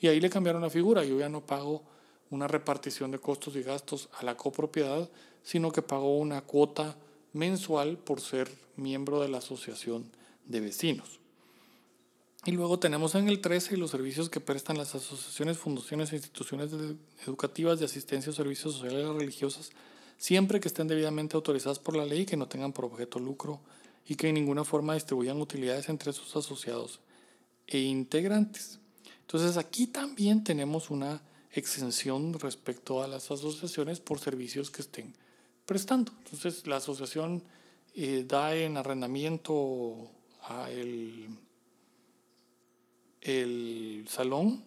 Y 0.00 0.08
ahí 0.08 0.20
le 0.20 0.30
cambiaron 0.30 0.62
la 0.62 0.70
figura, 0.70 1.04
yo 1.04 1.18
ya 1.18 1.28
no 1.28 1.40
pago 1.40 1.82
una 2.30 2.48
repartición 2.48 3.10
de 3.10 3.18
costos 3.18 3.56
y 3.56 3.62
gastos 3.62 4.08
a 4.18 4.24
la 4.24 4.36
copropiedad, 4.36 5.08
sino 5.42 5.72
que 5.72 5.82
pagó 5.82 6.18
una 6.18 6.42
cuota 6.42 6.96
mensual 7.32 7.98
por 7.98 8.20
ser 8.20 8.50
miembro 8.76 9.20
de 9.20 9.28
la 9.28 9.38
asociación 9.38 10.10
de 10.46 10.60
vecinos. 10.60 11.20
Y 12.46 12.50
luego 12.52 12.78
tenemos 12.78 13.14
en 13.14 13.28
el 13.28 13.40
13 13.40 13.76
los 13.78 13.90
servicios 13.90 14.28
que 14.28 14.40
prestan 14.40 14.76
las 14.76 14.94
asociaciones, 14.94 15.56
fundaciones 15.56 16.12
e 16.12 16.16
instituciones 16.16 16.70
educativas 17.26 17.78
de 17.78 17.86
asistencia 17.86 18.30
o 18.30 18.34
servicios 18.34 18.74
sociales 18.74 19.08
religiosas, 19.08 19.70
siempre 20.18 20.60
que 20.60 20.68
estén 20.68 20.86
debidamente 20.86 21.36
autorizadas 21.36 21.78
por 21.78 21.96
la 21.96 22.04
ley 22.04 22.22
y 22.22 22.26
que 22.26 22.36
no 22.36 22.46
tengan 22.46 22.72
por 22.72 22.84
objeto 22.84 23.18
lucro 23.18 23.60
y 24.06 24.16
que 24.16 24.28
en 24.28 24.34
ninguna 24.34 24.64
forma 24.64 24.94
distribuyan 24.94 25.40
utilidades 25.40 25.88
entre 25.88 26.12
sus 26.12 26.34
asociados 26.36 27.00
e 27.66 27.78
integrantes. 27.78 28.78
Entonces 29.22 29.56
aquí 29.56 29.86
también 29.86 30.44
tenemos 30.44 30.90
una 30.90 31.22
exención 31.50 32.34
respecto 32.34 33.02
a 33.02 33.08
las 33.08 33.30
asociaciones 33.30 34.00
por 34.00 34.18
servicios 34.18 34.70
que 34.70 34.82
estén 34.82 35.14
prestando. 35.64 36.12
Entonces, 36.24 36.66
la 36.66 36.76
asociación 36.76 37.42
eh, 37.94 38.24
da 38.26 38.54
en 38.54 38.76
arrendamiento 38.76 40.10
a 40.42 40.70
el, 40.70 41.28
el 43.22 44.04
salón 44.08 44.64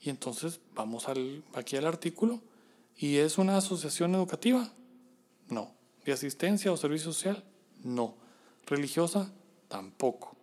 Y 0.00 0.10
entonces 0.10 0.60
vamos 0.74 1.08
al, 1.08 1.42
aquí 1.54 1.76
al 1.76 1.86
artículo. 1.86 2.40
¿Y 2.96 3.16
es 3.16 3.38
una 3.38 3.56
asociación 3.56 4.14
educativa? 4.14 4.72
No. 5.48 5.72
¿De 6.04 6.12
asistencia 6.12 6.72
o 6.72 6.76
servicio 6.76 7.12
social? 7.12 7.44
No. 7.82 8.14
¿Religiosa? 8.68 9.32
Tampoco. 9.68 10.36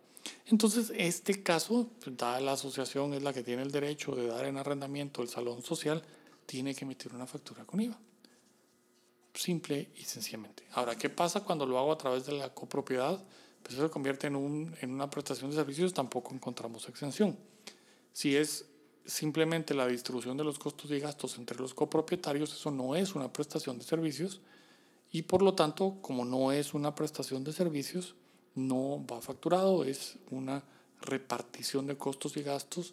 Entonces, 0.46 0.92
este 0.96 1.42
caso, 1.42 1.88
dada 2.06 2.40
la 2.40 2.52
asociación 2.52 3.14
es 3.14 3.22
la 3.22 3.32
que 3.32 3.42
tiene 3.42 3.62
el 3.62 3.70
derecho 3.70 4.14
de 4.14 4.26
dar 4.26 4.44
en 4.46 4.58
arrendamiento 4.58 5.22
el 5.22 5.28
salón 5.28 5.62
social, 5.62 6.02
tiene 6.46 6.74
que 6.74 6.84
emitir 6.84 7.14
una 7.14 7.26
factura 7.26 7.64
con 7.64 7.80
IVA. 7.80 7.98
Simple 9.34 9.90
y 9.96 10.04
sencillamente. 10.04 10.64
Ahora, 10.72 10.96
¿qué 10.96 11.10
pasa 11.10 11.44
cuando 11.44 11.66
lo 11.66 11.78
hago 11.78 11.92
a 11.92 11.98
través 11.98 12.26
de 12.26 12.32
la 12.32 12.52
copropiedad? 12.52 13.22
Pues 13.62 13.74
eso 13.74 13.84
se 13.84 13.90
convierte 13.90 14.26
en, 14.28 14.36
un, 14.36 14.74
en 14.80 14.90
una 14.90 15.10
prestación 15.10 15.50
de 15.50 15.56
servicios, 15.56 15.92
tampoco 15.92 16.34
encontramos 16.34 16.88
exención. 16.88 17.36
Si 18.12 18.36
es 18.36 18.66
simplemente 19.04 19.74
la 19.74 19.86
distribución 19.86 20.36
de 20.36 20.44
los 20.44 20.58
costos 20.58 20.90
y 20.90 20.98
gastos 20.98 21.38
entre 21.38 21.58
los 21.58 21.74
copropietarios, 21.74 22.52
eso 22.52 22.70
no 22.70 22.96
es 22.96 23.14
una 23.14 23.32
prestación 23.32 23.78
de 23.78 23.84
servicios 23.84 24.40
y 25.16 25.22
por 25.22 25.40
lo 25.40 25.54
tanto, 25.54 25.96
como 26.02 26.26
no 26.26 26.52
es 26.52 26.74
una 26.74 26.94
prestación 26.94 27.42
de 27.42 27.54
servicios, 27.54 28.16
no 28.54 29.02
va 29.10 29.22
facturado, 29.22 29.82
es 29.82 30.18
una 30.30 30.62
repartición 31.00 31.86
de 31.86 31.96
costos 31.96 32.36
y 32.36 32.42
gastos 32.42 32.92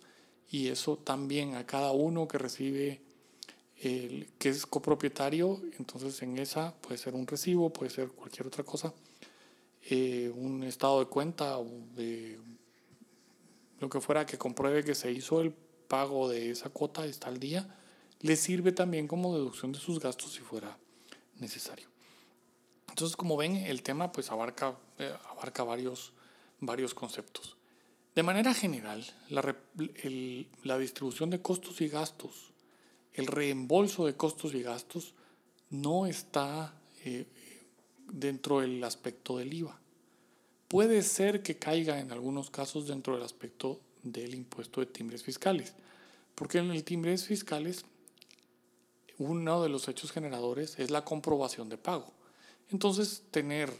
y 0.50 0.70
eso 0.70 0.96
también 0.96 1.56
a 1.56 1.66
cada 1.66 1.92
uno 1.92 2.26
que 2.30 2.38
recibe 2.38 3.02
el 3.76 4.30
que 4.40 4.48
es 4.48 4.66
copropietario, 4.66 5.62
entonces 5.78 6.22
en 6.22 6.38
esa 6.38 6.74
puede 6.76 6.98
ser 6.98 7.14
un 7.14 7.28
recibo, 7.28 7.74
puede 7.74 7.92
ser 7.92 8.08
cualquier 8.08 8.48
otra 8.48 8.64
cosa, 8.64 8.94
eh, 9.90 10.32
un 10.34 10.64
estado 10.64 11.02
de 11.02 11.08
cuenta 11.08 11.60
o 11.60 11.68
de 11.94 12.40
lo 13.82 13.90
que 13.90 14.00
fuera 14.00 14.26
que 14.26 14.38
compruebe 14.38 14.86
que 14.86 14.96
se 14.96 15.12
hizo 15.12 15.42
el 15.42 15.52
pago 15.90 16.30
de 16.30 16.52
esa 16.52 16.70
cuota, 16.70 17.06
está 17.06 17.28
al 17.28 17.42
día, 17.42 17.68
le 18.22 18.38
sirve 18.38 18.72
también 18.72 19.10
como 19.10 19.36
deducción 19.36 19.74
de 19.74 19.80
sus 19.80 20.00
gastos 20.00 20.32
si 20.32 20.40
fuera 20.40 20.78
necesario. 21.42 21.93
Entonces, 22.94 23.18
como 23.18 23.36
ven, 23.36 23.56
el 23.56 23.82
tema 23.82 24.12
pues 24.12 24.30
abarca, 24.30 24.78
eh, 25.00 25.12
abarca 25.30 25.64
varios, 25.64 26.14
varios 26.60 26.94
conceptos. 26.94 27.58
De 28.14 28.22
manera 28.22 28.54
general, 28.54 29.04
la, 29.30 29.56
la 30.64 30.78
distribución 30.78 31.32
de 31.32 31.42
costos 31.42 31.82
y 31.82 31.88
gastos 31.88 32.54
el 33.14 33.28
reembolso 33.28 34.06
de 34.06 34.16
costos 34.16 34.54
y 34.54 34.64
gastos 34.64 35.14
no 35.70 36.06
está 36.06 36.74
eh, 37.06 37.28
dentro 38.12 38.62
del 38.62 38.84
aspecto 38.84 39.38
del 39.38 39.54
IVA. 39.54 39.80
Puede 40.68 41.04
ser 41.04 41.44
que 41.44 41.58
caiga 41.58 42.00
en 42.00 42.12
algunos 42.12 42.50
casos 42.50 42.88
dentro 42.88 43.14
del 43.14 43.24
aspecto 43.24 43.80
del 44.02 44.34
impuesto 44.34 44.82
de 44.82 44.88
timbres 44.88 45.24
fiscales, 45.24 45.74
porque 46.36 46.58
en 46.58 46.72
el 46.72 46.84
timbres 46.84 47.26
fiscales 47.26 47.86
uno 49.20 49.62
de 49.62 49.70
los 49.70 49.88
hechos 49.88 50.12
generadores 50.12 50.80
es 50.80 50.90
la 50.90 51.06
comprobación 51.06 51.70
de 51.70 51.78
pago. 51.78 52.12
Entonces, 52.74 53.24
tener 53.32 53.72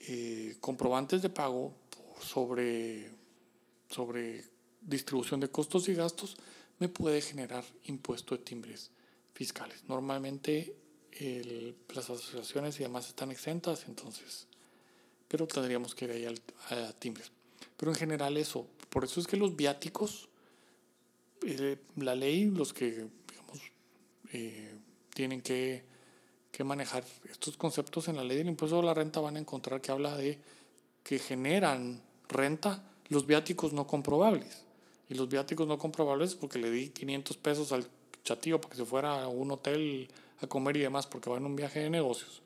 eh, 0.00 0.56
comprobantes 0.60 1.22
de 1.22 1.28
pago 1.28 1.72
sobre, 2.20 3.10
sobre 3.88 4.44
distribución 4.80 5.40
de 5.40 5.48
costos 5.48 5.88
y 5.88 5.94
gastos 5.94 6.36
me 6.78 6.88
puede 6.88 7.20
generar 7.20 7.64
impuesto 7.84 8.36
de 8.36 8.42
timbres 8.42 8.90
fiscales. 9.34 9.84
Normalmente 9.86 10.74
las 11.94 12.10
asociaciones 12.10 12.80
y 12.80 12.82
demás 12.82 13.08
están 13.08 13.30
exentas, 13.30 13.84
entonces, 13.86 14.48
pero 15.28 15.46
tendríamos 15.46 15.94
que 15.94 16.06
ir 16.06 16.10
ahí 16.10 16.26
a, 16.70 16.92
timbres. 16.94 17.30
Pero 17.76 17.92
en 17.92 17.96
general 17.96 18.36
eso, 18.36 18.66
por 18.88 19.04
eso 19.04 19.20
es 19.20 19.26
que 19.26 19.36
los 19.36 19.54
viáticos, 19.54 20.28
eh, 21.46 21.76
la 21.96 22.14
ley, 22.14 22.46
los 22.46 22.72
que 22.72 23.06
eh, 24.32 24.74
tienen 25.14 25.40
que, 25.40 25.84
que 26.54 26.62
manejar 26.62 27.02
estos 27.28 27.56
conceptos 27.56 28.06
en 28.06 28.16
la 28.16 28.22
ley 28.22 28.36
del 28.38 28.46
impuesto 28.46 28.78
a 28.78 28.82
la 28.84 28.94
renta 28.94 29.18
van 29.18 29.34
a 29.34 29.40
encontrar 29.40 29.80
que 29.80 29.90
habla 29.90 30.16
de 30.16 30.38
que 31.02 31.18
generan 31.18 32.00
renta 32.28 32.80
los 33.08 33.26
viáticos 33.26 33.72
no 33.72 33.88
comprobables. 33.88 34.62
Y 35.08 35.14
los 35.14 35.28
viáticos 35.28 35.66
no 35.66 35.78
comprobables 35.78 36.36
porque 36.36 36.60
le 36.60 36.70
di 36.70 36.90
500 36.90 37.36
pesos 37.38 37.72
al 37.72 37.84
chatío 38.22 38.60
para 38.60 38.70
que 38.70 38.76
se 38.76 38.84
fuera 38.84 39.24
a 39.24 39.28
un 39.28 39.50
hotel 39.50 40.08
a 40.40 40.46
comer 40.46 40.76
y 40.76 40.80
demás 40.80 41.08
porque 41.08 41.28
va 41.28 41.38
en 41.38 41.44
un 41.44 41.56
viaje 41.56 41.80
de 41.80 41.90
negocios. 41.90 42.40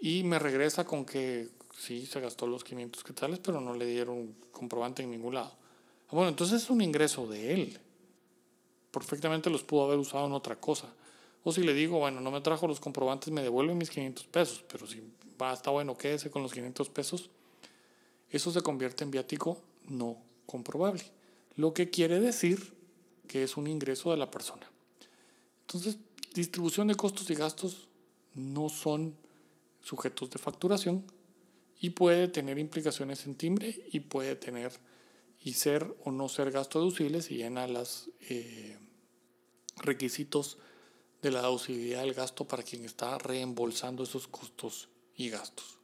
Y 0.00 0.24
me 0.24 0.40
regresa 0.40 0.84
con 0.84 1.04
que 1.04 1.48
sí, 1.78 2.06
se 2.06 2.20
gastó 2.20 2.48
los 2.48 2.64
500 2.64 3.04
quetzales, 3.04 3.38
pero 3.38 3.60
no 3.60 3.74
le 3.74 3.86
dieron 3.86 4.34
comprobante 4.50 5.04
en 5.04 5.12
ningún 5.12 5.34
lado. 5.34 5.52
Bueno, 6.10 6.28
entonces 6.28 6.60
es 6.60 6.70
un 6.70 6.80
ingreso 6.80 7.28
de 7.28 7.54
él. 7.54 7.78
Perfectamente 8.90 9.48
los 9.48 9.62
pudo 9.62 9.84
haber 9.84 9.98
usado 9.98 10.26
en 10.26 10.32
otra 10.32 10.56
cosa. 10.56 10.88
O 11.48 11.52
si 11.52 11.62
le 11.62 11.74
digo, 11.74 12.00
bueno, 12.00 12.20
no 12.20 12.32
me 12.32 12.40
trajo 12.40 12.66
los 12.66 12.80
comprobantes, 12.80 13.32
me 13.32 13.40
devuelven 13.40 13.78
mis 13.78 13.90
500 13.90 14.26
pesos. 14.26 14.64
Pero 14.68 14.84
si 14.88 15.00
va, 15.40 15.52
está 15.52 15.70
bueno, 15.70 15.96
quédese 15.96 16.28
con 16.28 16.42
los 16.42 16.52
500 16.52 16.90
pesos. 16.90 17.30
Eso 18.30 18.50
se 18.50 18.62
convierte 18.62 19.04
en 19.04 19.12
viático 19.12 19.62
no 19.86 20.16
comprobable 20.44 21.04
lo 21.54 21.72
que 21.72 21.88
quiere 21.88 22.18
decir 22.18 22.74
que 23.28 23.44
es 23.44 23.56
un 23.56 23.68
ingreso 23.68 24.10
de 24.10 24.16
la 24.16 24.28
persona. 24.28 24.68
Entonces, 25.62 25.98
distribución 26.34 26.88
de 26.88 26.94
costos 26.94 27.30
y 27.30 27.34
gastos 27.36 27.88
no 28.34 28.68
son 28.68 29.16
sujetos 29.80 30.30
de 30.30 30.38
facturación 30.38 31.04
y 31.80 31.90
puede 31.90 32.26
tener 32.26 32.58
implicaciones 32.58 33.24
en 33.26 33.36
timbre 33.36 33.86
y 33.92 34.00
puede 34.00 34.34
tener 34.34 34.72
y 35.40 35.52
ser 35.52 35.96
o 36.02 36.10
no 36.10 36.28
ser 36.28 36.50
gasto 36.50 36.80
deducible 36.80 37.22
si 37.22 37.36
llena 37.36 37.68
los 37.68 38.10
eh, 38.28 38.78
requisitos 39.76 40.58
de 41.26 41.32
la 41.32 41.42
deducibilidad 41.42 42.02
del 42.02 42.14
gasto 42.14 42.46
para 42.46 42.62
quien 42.62 42.84
está 42.84 43.18
reembolsando 43.18 44.04
esos 44.04 44.28
costos 44.28 44.88
y 45.16 45.28
gastos. 45.28 45.78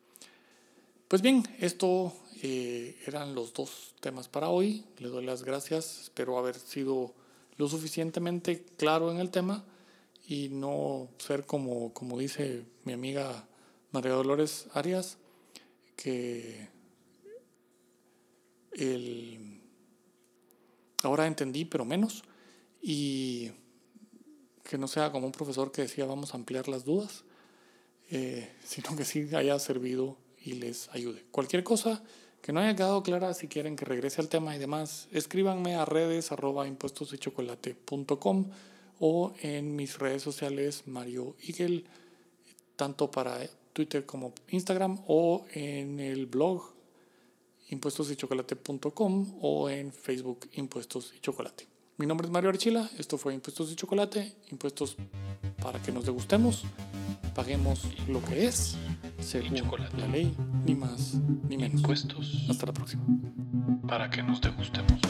Pues 1.09 1.21
bien, 1.21 1.43
esto 1.59 2.13
eh, 2.43 2.97
eran 3.07 3.35
los 3.35 3.53
dos 3.53 3.95
temas 4.01 4.29
para 4.29 4.51
hoy. 4.51 4.85
Le 4.99 5.09
doy 5.09 5.25
las 5.25 5.43
gracias. 5.43 6.01
Espero 6.03 6.39
haber 6.39 6.55
sido 6.55 7.13
lo 7.57 7.69
suficientemente 7.69 8.65
claro 8.77 9.11
en 9.11 9.19
el 9.19 9.31
tema 9.31 9.65
y 10.29 10.49
no 10.49 11.09
ser 11.19 11.45
como, 11.45 11.93
como 11.93 12.19
dice 12.19 12.65
mi 12.85 12.93
amiga 12.93 13.49
María 13.91 14.13
Dolores 14.13 14.69
Arias, 14.75 15.19
que 15.97 16.69
el, 18.71 19.61
ahora 21.03 21.27
entendí, 21.27 21.65
pero 21.65 21.85
menos, 21.85 22.23
y 22.81 23.51
que 24.73 24.79
no 24.79 24.89
sea 24.89 25.13
como 25.13 25.27
un 25.27 25.33
profesor 25.33 25.71
que 25.71 25.83
decía 25.83 26.07
vamos 26.07 26.33
a 26.33 26.39
ampliar 26.39 26.67
las 26.67 26.87
dudas, 26.87 27.25
eh, 28.11 28.51
sino 28.65 28.97
que 28.97 29.05
sí 29.05 29.29
haya 29.35 29.59
servido 29.59 30.17
y 30.43 30.55
les 30.55 30.89
ayude. 30.95 31.27
Cualquier 31.31 31.63
cosa 31.63 32.03
que 32.41 32.55
no 32.55 32.61
haya 32.61 32.75
quedado 32.75 33.03
clara, 33.03 33.35
si 33.35 33.49
quieren 33.49 33.77
que 33.77 33.85
regrese 33.85 34.23
al 34.23 34.31
tema 34.31 34.57
y 34.57 34.59
demás, 34.59 35.09
escríbanme 35.13 35.75
a 35.75 35.85
redes 35.85 36.33
arroba 36.33 36.67
impuestosychocolate.com 36.67 38.51
o 38.99 39.35
en 39.43 39.77
mis 39.77 39.99
redes 39.99 40.23
sociales 40.23 40.85
Mario 40.87 41.37
Igel, 41.43 41.85
tanto 42.75 43.11
para 43.11 43.41
Twitter 43.75 44.07
como 44.07 44.33
Instagram 44.49 45.01
o 45.07 45.45
en 45.53 46.01
el 46.01 46.25
blog 46.25 46.63
impuestosychocolate.com 47.69 49.35
o 49.43 49.69
en 49.69 49.93
Facebook 49.93 50.49
Impuestos 50.55 51.13
y 51.15 51.21
Chocolate. 51.21 51.72
Mi 51.99 52.07
nombre 52.07 52.27
es 52.27 52.33
Mario 52.33 52.51
Archila, 52.51 52.89
esto 52.99 53.19
fue 53.19 53.35
Impuestos 53.35 53.71
y 53.71 53.77
Chocolate, 53.77 54.35
impuestos 54.51 54.97
para 55.63 55.81
que 55.81 55.93
nos 55.93 56.07
degustemos, 56.07 56.65
paguemos 57.35 57.83
lo 58.09 58.25
que 58.25 58.47
es 58.47 58.77
según 59.21 59.55
la 59.97 60.07
ley, 60.09 60.35
ni 60.65 60.75
más 60.75 61.15
ni 61.49 61.59
menos. 61.59 61.81
Impuestos. 61.81 62.47
Hasta 62.49 62.67
la 62.67 62.73
próxima. 62.73 63.05
Para 63.87 64.09
que 64.09 64.23
nos 64.23 64.41
degustemos. 64.41 65.01